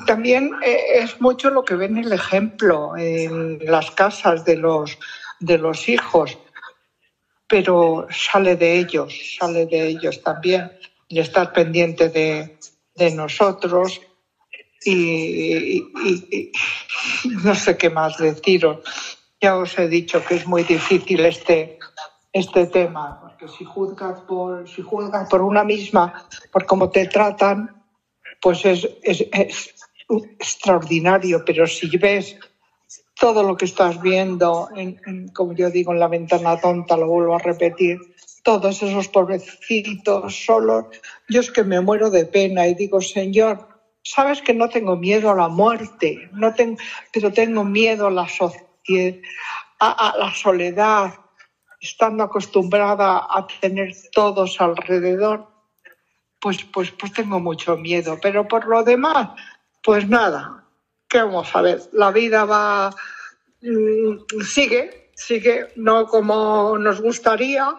también 0.05 0.51
es 0.63 1.19
mucho 1.21 1.49
lo 1.49 1.63
que 1.63 1.75
ven 1.75 1.97
el 1.97 2.11
ejemplo 2.11 2.97
en 2.97 3.59
las 3.65 3.91
casas 3.91 4.45
de 4.45 4.57
los, 4.57 4.97
de 5.39 5.57
los 5.57 5.87
hijos, 5.87 6.37
pero 7.47 8.07
sale 8.09 8.55
de 8.55 8.79
ellos, 8.79 9.13
sale 9.39 9.65
de 9.65 9.87
ellos 9.87 10.21
también, 10.23 10.71
y 11.07 11.19
estar 11.19 11.53
pendiente 11.53 12.09
de, 12.09 12.57
de 12.95 13.11
nosotros 13.11 14.01
y, 14.85 15.83
no 17.43 17.55
sé 17.55 17.77
qué 17.77 17.89
más 17.89 18.17
deciros. 18.17 18.79
Ya 19.41 19.57
os 19.57 19.77
he 19.79 19.87
dicho 19.87 20.23
que 20.25 20.35
es 20.35 20.47
muy 20.47 20.63
difícil 20.63 21.25
este, 21.25 21.79
este 22.33 22.67
tema, 22.67 23.19
porque 23.21 23.47
si 23.47 23.63
juzgas 23.63 24.21
por, 24.21 24.67
si 24.67 24.81
juzgas 24.81 25.29
por 25.29 25.41
una 25.41 25.63
misma, 25.63 26.27
por 26.51 26.65
cómo 26.65 26.89
te 26.89 27.07
tratan, 27.07 27.83
pues 28.41 28.65
es, 28.65 28.89
es, 29.03 29.27
extraordinario, 30.39 31.43
pero 31.45 31.67
si 31.67 31.95
ves 31.97 32.35
todo 33.13 33.43
lo 33.43 33.55
que 33.55 33.65
estás 33.65 34.01
viendo, 34.01 34.69
en, 34.75 34.99
en, 35.05 35.27
como 35.29 35.53
yo 35.53 35.69
digo, 35.69 35.93
en 35.93 35.99
la 35.99 36.07
ventana 36.07 36.59
tonta, 36.59 36.97
lo 36.97 37.07
vuelvo 37.07 37.35
a 37.35 37.39
repetir, 37.39 37.99
todos 38.43 38.81
esos 38.81 39.07
pobrecitos 39.09 40.45
solos, 40.45 40.85
yo 41.27 41.41
es 41.41 41.51
que 41.51 41.63
me 41.63 41.81
muero 41.81 42.09
de 42.09 42.25
pena 42.25 42.67
y 42.67 42.73
digo, 42.73 43.01
Señor, 43.01 43.68
sabes 44.03 44.41
que 44.41 44.53
no 44.53 44.69
tengo 44.69 44.95
miedo 44.95 45.29
a 45.31 45.35
la 45.35 45.47
muerte, 45.47 46.29
no 46.33 46.53
tengo, 46.53 46.77
pero 47.13 47.31
tengo 47.31 47.63
miedo 47.63 48.07
a 48.07 48.11
la 48.11 48.27
a, 49.79 50.09
a 50.09 50.17
la 50.17 50.33
soledad, 50.33 51.13
estando 51.79 52.23
acostumbrada 52.23 53.27
a 53.29 53.47
tener 53.61 53.93
todos 54.11 54.59
alrededor, 54.59 55.47
pues, 56.39 56.63
pues, 56.65 56.91
pues 56.91 57.13
tengo 57.13 57.39
mucho 57.39 57.77
miedo. 57.77 58.17
Pero 58.21 58.47
por 58.47 58.67
lo 58.67 58.83
demás, 58.83 59.29
pues 59.83 60.07
nada, 60.07 60.65
¿qué 61.07 61.19
vamos 61.19 61.55
a 61.55 61.61
ver? 61.61 61.81
La 61.93 62.11
vida 62.11 62.45
va, 62.45 62.89
mmm, 63.61 64.17
sigue, 64.43 65.11
sigue, 65.15 65.67
no 65.75 66.07
como 66.07 66.77
nos 66.77 67.01
gustaría, 67.01 67.75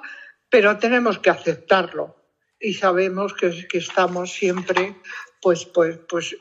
pero 0.48 0.78
tenemos 0.78 1.18
que 1.18 1.30
aceptarlo. 1.30 2.16
Y 2.58 2.74
sabemos 2.74 3.32
que 3.32 3.66
estamos 3.72 4.32
siempre, 4.32 4.94
pues, 5.40 5.64
pues, 5.66 5.98
pues, 6.08 6.36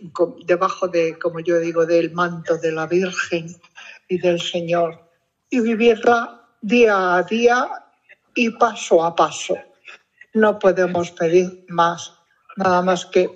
debajo 0.46 0.88
de, 0.88 1.18
como 1.20 1.40
yo 1.40 1.60
digo, 1.60 1.86
del 1.86 2.12
manto 2.12 2.58
de 2.58 2.72
la 2.72 2.86
Virgen 2.86 3.56
y 4.08 4.20
del 4.20 4.42
Señor. 4.42 5.00
Y 5.50 5.62
vivirla 5.62 6.48
día 6.62 7.16
a 7.16 7.24
día 7.24 7.70
y 8.36 8.50
paso 8.52 9.04
a 9.04 9.16
paso. 9.16 9.58
No 10.34 10.60
podemos 10.60 11.12
pedir 11.12 11.66
más, 11.70 12.14
nada 12.58 12.82
más 12.82 13.06
que 13.06 13.32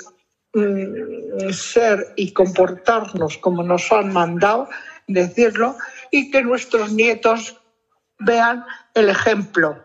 mm, 0.54 1.50
ser 1.52 2.14
y 2.16 2.32
comportarnos 2.32 3.38
como 3.38 3.64
nos 3.64 3.92
han 3.92 4.12
mandado, 4.12 4.70
decirlo, 5.08 5.76
y 6.12 6.30
que 6.30 6.44
nuestros 6.44 6.92
nietos 6.92 7.60
vean 8.20 8.66
el 8.94 9.10
ejemplo. 9.10 9.84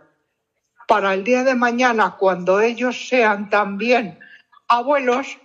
Para 0.87 1.14
el 1.14 1.24
día 1.24 1.45
de 1.45 1.55
mañana, 1.55 2.16
cuando 2.18 2.61
ellos 2.61 3.09
sean 3.09 3.51
también 3.51 4.18
abuelos, 4.68 5.39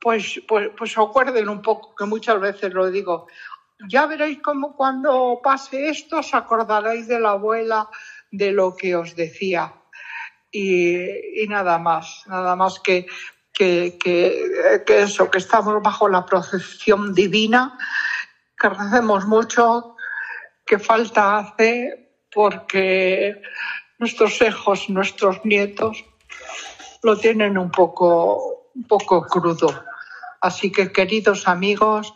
pues, 0.00 0.40
pues, 0.46 0.70
pues 0.76 0.96
acuerden 0.98 1.48
un 1.48 1.62
poco, 1.62 1.94
que 1.94 2.04
muchas 2.04 2.40
veces 2.40 2.72
lo 2.72 2.90
digo, 2.90 3.26
ya 3.88 4.06
veréis 4.06 4.40
cómo 4.42 4.74
cuando 4.74 5.40
pase 5.42 5.88
esto 5.88 6.18
os 6.18 6.34
acordaréis 6.34 7.06
de 7.06 7.20
la 7.20 7.30
abuela, 7.30 7.88
de 8.30 8.52
lo 8.52 8.74
que 8.76 8.96
os 8.96 9.14
decía. 9.14 9.72
Y, 10.50 11.46
nada 11.48 11.78
más, 11.78 12.24
nada 12.26 12.56
más 12.56 12.80
que, 12.80 13.06
que, 13.52 13.98
que, 14.02 14.82
que, 14.86 15.02
eso, 15.02 15.30
que 15.30 15.38
estamos 15.38 15.82
bajo 15.82 16.08
la 16.08 16.24
protección 16.24 17.14
divina, 17.14 17.78
que 18.58 18.68
recemos 18.68 19.26
mucho, 19.26 19.96
que 20.64 20.78
falta 20.78 21.38
hace, 21.38 22.12
porque 22.32 23.40
nuestros 23.98 24.40
hijos, 24.42 24.88
nuestros 24.90 25.44
nietos, 25.44 26.04
lo 27.02 27.16
tienen 27.16 27.58
un 27.58 27.70
poco, 27.70 28.57
un 28.78 28.84
poco 28.84 29.26
crudo. 29.26 29.84
Así 30.40 30.70
que, 30.70 30.92
queridos 30.92 31.48
amigos, 31.48 32.14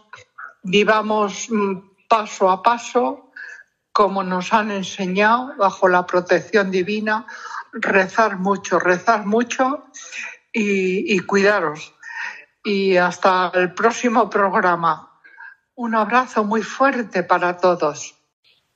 vivamos 0.63 1.51
mm, 1.51 2.07
paso 2.09 2.51
a 2.51 2.63
paso, 2.63 3.33
como 3.93 4.23
nos 4.23 4.53
han 4.53 4.71
enseñado, 4.71 5.55
bajo 5.59 5.89
la 5.89 6.07
protección 6.07 6.71
divina, 6.71 7.27
rezar 7.73 8.39
mucho, 8.39 8.79
rezar 8.79 9.27
mucho 9.27 9.85
y, 10.53 11.19
cuidaros. 11.21 11.93
Y 12.65 12.97
hasta 12.97 13.51
el 13.55 13.75
próximo 13.75 14.31
programa. 14.31 15.11
Un 15.75 15.95
abrazo 15.97 16.45
muy 16.45 16.63
fuerte 16.63 17.25
para 17.25 17.57
todos. 17.57 18.15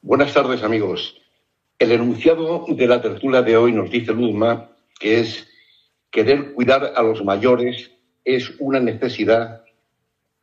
Buenas 0.03 0.35
tardes, 0.35 0.63
amigos. 0.63 1.15
El 1.79 1.93
enunciado 1.93 2.65
de 2.69 2.87
la 2.87 3.01
tertulia 3.01 3.43
de 3.43 3.57
hoy 3.57 3.73
nos 3.73 3.91
dice 3.91 4.13
Luzma 4.13 4.71
que 4.99 5.21
es 5.21 5.47
querer 6.17 6.55
cuidar 6.55 6.95
a 6.97 7.03
los 7.03 7.23
mayores 7.23 7.91
es 8.25 8.51
una 8.59 8.81
necesidad, 8.81 9.65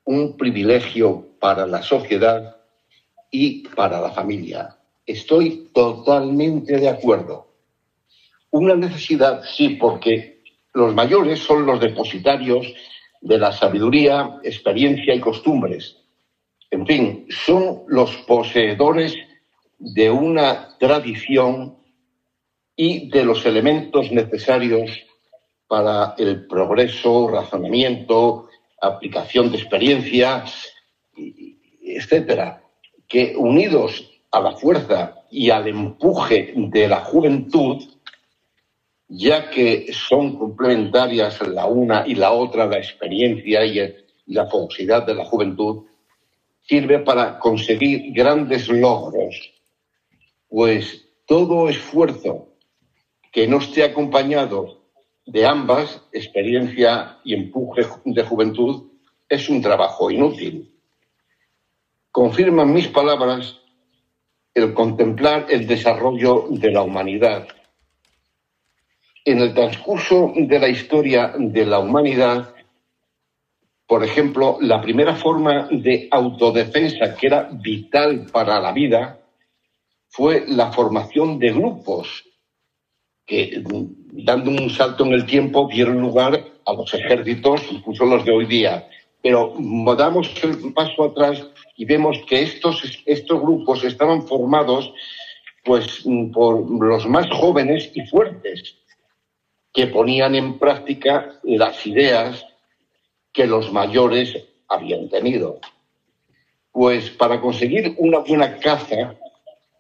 un 0.06 0.38
privilegio 0.38 1.30
para 1.40 1.66
la 1.66 1.82
sociedad 1.82 2.58
y 3.32 3.68
para 3.70 4.00
la 4.00 4.12
familia. 4.12 4.78
Estoy 5.04 5.72
totalmente 5.74 6.78
de 6.78 6.90
acuerdo. 6.90 7.48
Una 8.52 8.76
necesidad, 8.76 9.42
sí, 9.46 9.70
porque 9.70 10.44
los 10.76 10.94
mayores 10.94 11.40
son 11.40 11.66
los 11.66 11.80
depositarios 11.80 12.72
de 13.22 13.40
la 13.40 13.52
sabiduría, 13.52 14.42
experiencia 14.44 15.16
y 15.16 15.20
costumbres. 15.20 15.98
En 16.70 16.86
fin, 16.86 17.26
son 17.30 17.82
los 17.88 18.16
poseedores 18.28 19.16
de 19.80 20.12
una 20.12 20.78
tradición 20.78 21.78
y 22.76 23.10
de 23.10 23.26
los 23.26 23.44
elementos 23.48 24.12
necesarios 24.12 24.92
para 25.74 26.14
el 26.20 26.46
progreso, 26.46 27.28
razonamiento, 27.30 28.48
aplicación 28.80 29.50
de 29.50 29.58
experiencia, 29.58 30.44
etcétera, 31.82 32.62
que 33.08 33.34
unidos 33.36 34.08
a 34.30 34.40
la 34.40 34.52
fuerza 34.52 35.24
y 35.32 35.50
al 35.50 35.68
empuje 35.68 36.54
de 36.56 36.88
la 36.88 37.00
juventud, 37.00 37.82
ya 39.08 39.50
que 39.50 39.92
son 39.92 40.38
complementarias 40.38 41.42
la 41.48 41.66
una 41.66 42.04
y 42.06 42.14
la 42.14 42.34
otra, 42.34 42.68
la 42.68 42.78
experiencia 42.78 43.66
y, 43.66 43.96
la 44.28 44.46
fogosidad 44.46 45.08
de 45.08 45.16
la 45.16 45.26
juventud, 45.26 45.86
sirve 46.62 47.00
para 47.00 47.40
conseguir 47.40 48.14
grandes 48.14 48.70
logros. 48.70 49.52
Pues 50.48 51.04
todo 51.26 51.68
esfuerzo 51.68 52.50
que 53.32 53.48
no 53.48 53.58
esté 53.58 53.84
acompañado 53.84 54.83
de 55.26 55.46
ambas, 55.46 56.02
experiencia 56.12 57.20
y 57.24 57.34
empuje 57.34 57.86
de 58.06 58.24
juventud, 58.24 58.92
es 59.30 59.50
un 59.50 59.62
trabajo 59.62 60.12
inútil. 60.12 60.72
Confirman 62.12 62.72
mis 62.72 62.88
palabras 62.88 63.60
el 64.54 64.74
contemplar 64.74 65.48
el 65.50 65.66
desarrollo 65.66 66.46
de 66.50 66.72
la 66.72 66.84
humanidad. 66.84 67.48
En 69.26 69.40
el 69.40 69.54
transcurso 69.54 70.32
de 70.36 70.60
la 70.60 70.68
historia 70.68 71.34
de 71.38 71.66
la 71.66 71.80
humanidad, 71.80 72.54
por 73.88 74.04
ejemplo, 74.04 74.58
la 74.62 74.82
primera 74.82 75.16
forma 75.16 75.68
de 75.72 76.08
autodefensa 76.12 77.16
que 77.16 77.28
era 77.28 77.50
vital 77.52 78.28
para 78.32 78.60
la 78.60 78.72
vida 78.72 79.20
fue 80.10 80.46
la 80.48 80.72
formación 80.72 81.40
de 81.40 81.52
grupos 81.52 82.24
que, 83.26 83.64
dando 84.12 84.52
un 84.52 84.70
salto 84.70 85.06
en 85.06 85.14
el 85.14 85.26
tiempo, 85.26 85.70
dieron 85.72 86.02
lugar 86.02 86.44
a 86.66 86.74
los 86.74 86.94
ejércitos, 86.94 87.62
incluso 87.72 88.06
los 88.06 88.26
de 88.26 88.32
hoy 88.32 88.46
día. 88.46 88.88
Pero 89.22 89.56
damos 89.98 90.30
el 90.44 90.74
paso 90.74 91.06
atrás 91.06 91.46
y 91.78 91.86
vemos 91.86 92.18
que 92.28 92.42
estos, 92.42 93.02
estos 93.06 93.42
grupos 93.42 93.84
estaban 93.84 94.28
formados 94.28 94.94
pues, 95.64 96.04
por 96.34 96.70
los 96.84 97.08
más 97.08 97.30
jóvenes 97.32 97.90
y 97.94 98.06
fuertes, 98.06 98.76
que 99.72 99.88
ponían 99.88 100.36
en 100.36 100.60
práctica 100.60 101.40
las 101.44 101.86
ideas 101.88 102.46
que 103.32 103.48
los 103.48 103.72
mayores 103.72 104.38
habían 104.68 105.10
tenido. 105.10 105.60
Pues 106.72 107.10
para 107.10 107.40
conseguir 107.40 107.96
una 107.98 108.20
buena 108.20 108.58
caza 108.58 109.16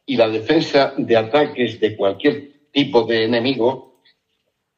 y 0.05 0.15
la 0.15 0.29
defensa 0.29 0.93
de 0.97 1.17
ataques 1.17 1.79
de 1.79 1.95
cualquier 1.95 2.53
tipo 2.74 3.03
de 3.03 3.24
enemigo, 3.26 3.93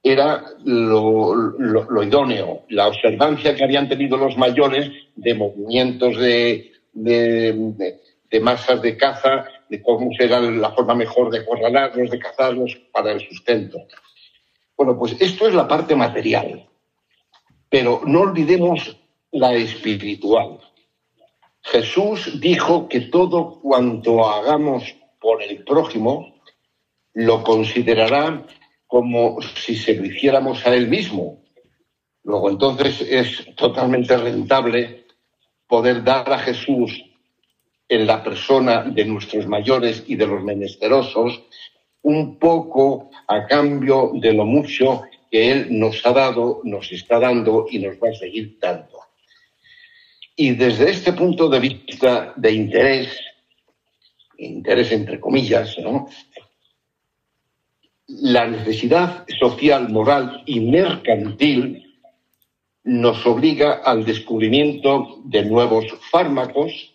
era 0.03 0.43
lo, 0.63 2.03
idóneo, 2.03 2.65
la 2.69 2.87
observancia 2.87 3.55
que 3.55 3.63
habían 3.63 3.89
tenido 3.89 4.17
los 4.17 4.37
mayores 4.37 4.91
de 5.15 5.33
movimientos 5.33 6.19
de, 6.19 6.73
de, 6.93 8.39
masas 8.39 8.83
de 8.83 8.97
caza, 8.97 9.45
de 9.67 9.81
cómo 9.81 10.11
será 10.15 10.39
la 10.41 10.71
forma 10.73 10.93
mejor 10.93 11.31
de 11.31 11.39
acorralarlos, 11.39 12.11
de 12.11 12.19
cazarlos 12.19 12.77
para 12.91 13.13
el 13.13 13.21
sustento. 13.21 13.79
Bueno, 14.77 14.95
pues 14.99 15.15
esto 15.19 15.47
es 15.47 15.55
la 15.55 15.67
parte 15.67 15.95
material, 15.95 16.69
pero 17.67 18.01
no 18.05 18.21
olvidemos 18.21 18.95
la 19.31 19.55
espiritual. 19.55 20.59
Jesús 21.63 22.39
dijo 22.39 22.87
que 22.87 23.01
todo 23.01 23.59
cuanto 23.59 24.29
hagamos 24.29 24.83
por 25.19 25.41
el 25.41 25.63
prójimo 25.63 26.34
lo 27.15 27.43
considerará 27.43 28.45
como 28.87 29.41
si 29.41 29.75
se 29.75 29.95
lo 29.95 30.05
hiciéramos 30.05 30.65
a 30.65 30.75
él 30.75 30.87
mismo. 30.87 31.43
Luego 32.23 32.49
entonces 32.49 33.01
es 33.01 33.55
totalmente 33.55 34.15
rentable 34.17 35.05
poder 35.67 36.03
dar 36.03 36.31
a 36.31 36.39
Jesús 36.39 37.03
en 37.87 38.07
la 38.07 38.23
persona 38.23 38.83
de 38.83 39.05
nuestros 39.05 39.47
mayores 39.47 40.03
y 40.07 40.15
de 40.15 40.27
los 40.27 40.43
menesterosos 40.43 41.41
un 42.01 42.37
poco 42.37 43.09
a 43.27 43.45
cambio 43.47 44.11
de 44.13 44.33
lo 44.33 44.45
mucho 44.45 45.03
que 45.31 45.51
Él 45.51 45.67
nos 45.79 46.05
ha 46.05 46.11
dado, 46.11 46.61
nos 46.63 46.91
está 46.91 47.19
dando 47.19 47.65
y 47.69 47.79
nos 47.79 47.95
va 47.95 48.09
a 48.09 48.13
seguir 48.13 48.57
dando. 48.59 48.99
Y 50.35 50.51
desde 50.51 50.91
este 50.91 51.13
punto 51.13 51.49
de 51.49 51.59
vista 51.59 52.33
de 52.35 52.51
interés, 52.51 53.19
interés 54.37 54.91
entre 54.91 55.19
comillas, 55.19 55.77
¿no? 55.79 56.07
La 58.07 58.45
necesidad 58.47 59.25
social, 59.39 59.89
moral 59.89 60.43
y 60.45 60.59
mercantil 60.59 61.99
nos 62.83 63.25
obliga 63.25 63.81
al 63.83 64.05
descubrimiento 64.05 65.21
de 65.25 65.43
nuevos 65.43 65.85
fármacos 66.11 66.93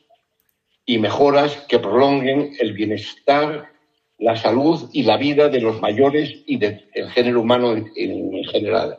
y 0.87 0.99
mejoras 0.99 1.57
que 1.69 1.81
prolonguen 1.81 2.53
el 2.61 2.75
bienestar, 2.75 3.71
la 4.19 4.37
salud 4.37 4.89
y 4.93 5.03
la 5.03 5.17
vida 5.17 5.49
de 5.49 5.61
los 5.61 5.81
mayores 5.81 6.43
y 6.47 6.59
del 6.59 6.87
género 7.13 7.41
humano 7.41 7.75
en, 7.75 8.45
general, 8.45 8.99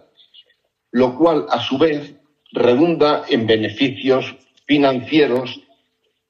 lo 0.91 1.17
cual 1.17 1.45
a 1.49 1.61
su 1.61 1.77
vez 1.77 2.13
redunda 2.51 3.23
en 3.29 3.47
beneficios 3.47 4.35
financieros 4.65 5.61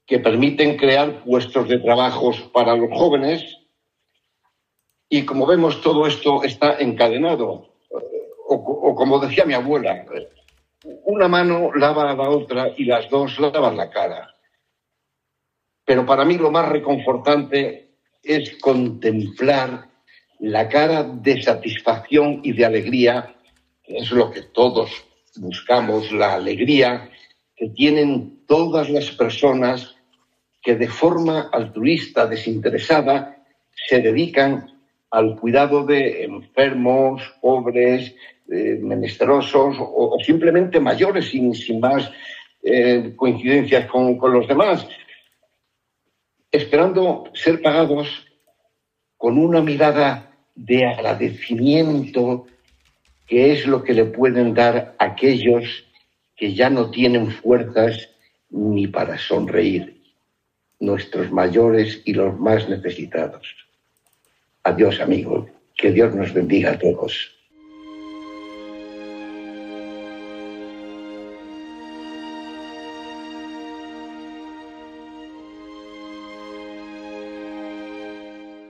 que 0.06 0.20
permiten 0.20 0.78
crear 0.78 1.24
puestos 1.24 1.68
de 1.70 1.80
trabajo 1.80 2.34
para 2.54 2.76
los 2.76 2.92
jóvenes 2.92 3.61
y 5.14 5.26
como 5.26 5.46
vemos, 5.46 5.82
todo 5.82 6.08
esto 6.08 6.42
está 6.42 6.78
encadenado. 6.80 7.68
O, 8.48 8.96
como 8.96 9.20
decía 9.20 9.44
mi 9.44 9.54
abuela, 9.54 10.06
una 11.04 11.28
mano 11.28 11.70
lava 11.76 12.10
a 12.10 12.16
la 12.16 12.30
otra 12.30 12.74
y 12.78 12.86
las 12.86 13.10
dos 13.10 13.38
lavan 13.38 13.76
la 13.76 13.90
cara. 13.90 14.34
Pero 15.84 16.06
para 16.06 16.24
mí 16.24 16.38
lo 16.38 16.50
más 16.50 16.70
reconfortante 16.70 17.92
es 18.24 18.58
contemplar 18.62 19.90
la 20.40 20.70
cara 20.70 21.04
de 21.04 21.42
satisfacción 21.42 22.40
y 22.42 22.54
de 22.54 22.66
alegría, 22.66 23.36
que 23.84 23.98
es 23.98 24.12
lo 24.12 24.32
que 24.32 24.44
todos 24.44 24.92
buscamos, 25.36 26.10
la 26.14 26.36
alegría 26.36 27.12
que 27.58 27.68
tienen 27.68 28.46
todas 28.48 28.90
las 28.90 29.12
personas 29.12 29.94
que 30.62 30.76
de 30.76 30.88
forma 30.88 31.50
altruista, 31.52 32.28
desinteresada, 32.28 33.44
se 33.90 34.00
dedican 34.00 34.72
al 35.12 35.38
cuidado 35.38 35.86
de 35.86 36.24
enfermos, 36.24 37.22
pobres, 37.42 38.16
eh, 38.50 38.80
menesterosos 38.82 39.76
o, 39.80 40.18
simplemente 40.24 40.80
mayores 40.80 41.30
sin, 41.30 41.54
más 41.80 42.10
eh, 42.64 43.14
coincidencias 43.16 43.86
con, 43.88 44.18
con 44.18 44.34
los 44.34 44.48
demás, 44.48 44.88
esperando 46.52 47.26
ser 47.34 47.62
pagados 47.62 48.26
con 49.18 49.38
una 49.38 49.62
mirada 49.62 50.32
de 50.56 50.86
agradecimiento 50.86 52.48
que 53.28 53.54
es 53.54 53.66
lo 53.66 53.84
que 53.84 53.94
le 53.94 54.06
pueden 54.06 54.54
dar 54.54 54.96
aquellos 55.00 55.86
que 56.36 56.54
ya 56.54 56.70
no 56.70 56.90
tienen 56.90 57.32
fuerzas 57.32 58.10
ni 58.50 58.88
para 58.88 59.18
sonreír, 59.18 60.02
nuestros 60.80 61.32
mayores 61.32 62.02
y 62.04 62.14
los 62.14 62.38
más 62.40 62.68
necesitados. 62.68 63.71
Adiós, 64.64 65.00
amigo. 65.00 65.50
Que 65.76 65.92
Dios 65.92 66.14
nos 66.14 66.34
bendiga 66.34 66.72
a 66.72 66.78
todos. 66.80 67.32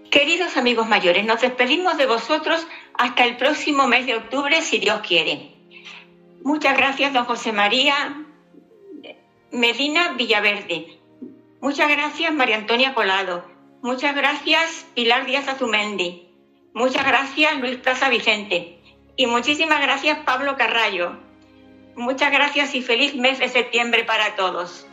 Queridos 0.10 0.56
amigos 0.56 0.88
mayores, 0.88 1.26
nos 1.26 1.42
despedimos 1.42 1.98
de 1.98 2.06
vosotros 2.06 2.66
hasta 2.98 3.26
el 3.26 3.38
próximo 3.38 3.88
mes 3.88 4.06
de 4.06 4.16
octubre, 4.16 4.62
si 4.62 4.78
Dios 4.78 5.02
quiere. 5.02 5.52
Muchas 6.44 6.78
gracias, 6.78 7.14
don 7.14 7.26
José 7.26 7.52
María 7.52 8.26
Medina 9.52 10.14
Villaverde. 10.14 11.00
Muchas 11.60 11.90
gracias, 11.90 12.34
María 12.34 12.58
Antonia 12.58 12.94
Colado. 12.94 13.51
Muchas 13.82 14.16
gracias, 14.16 14.86
Pilar 14.94 15.26
Díaz 15.26 15.48
Azumendi. 15.48 16.28
Muchas 16.74 17.06
gracias, 17.06 17.60
Luis 17.60 17.78
Plaza 17.78 18.10
Vicente. 18.10 18.80
Y 19.16 19.26
muchísimas 19.26 19.82
gracias, 19.82 20.20
Pablo 20.20 20.56
Carrallo. 20.56 21.18
Muchas 21.96 22.32
gracias 22.32 22.76
y 22.76 22.82
feliz 22.82 23.16
mes 23.16 23.40
de 23.40 23.50
septiembre 23.50 24.04
para 24.04 24.36
todos. 24.36 24.86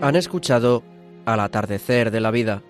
Han 0.00 0.16
escuchado 0.16 0.82
Al 1.24 1.40
atardecer 1.40 2.12
de 2.12 2.20
la 2.20 2.30
vida. 2.30 2.62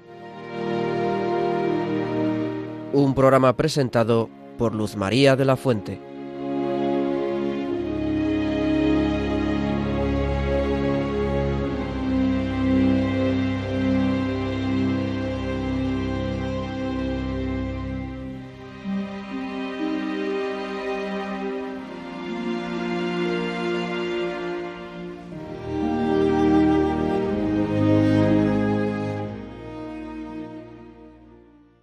Un 2.95 3.15
programa 3.15 3.55
presentado 3.55 4.31
por 4.57 4.75
Luz 4.75 4.97
María 4.97 5.37
de 5.37 5.45
la 5.45 5.57
Fuente. 5.57 6.01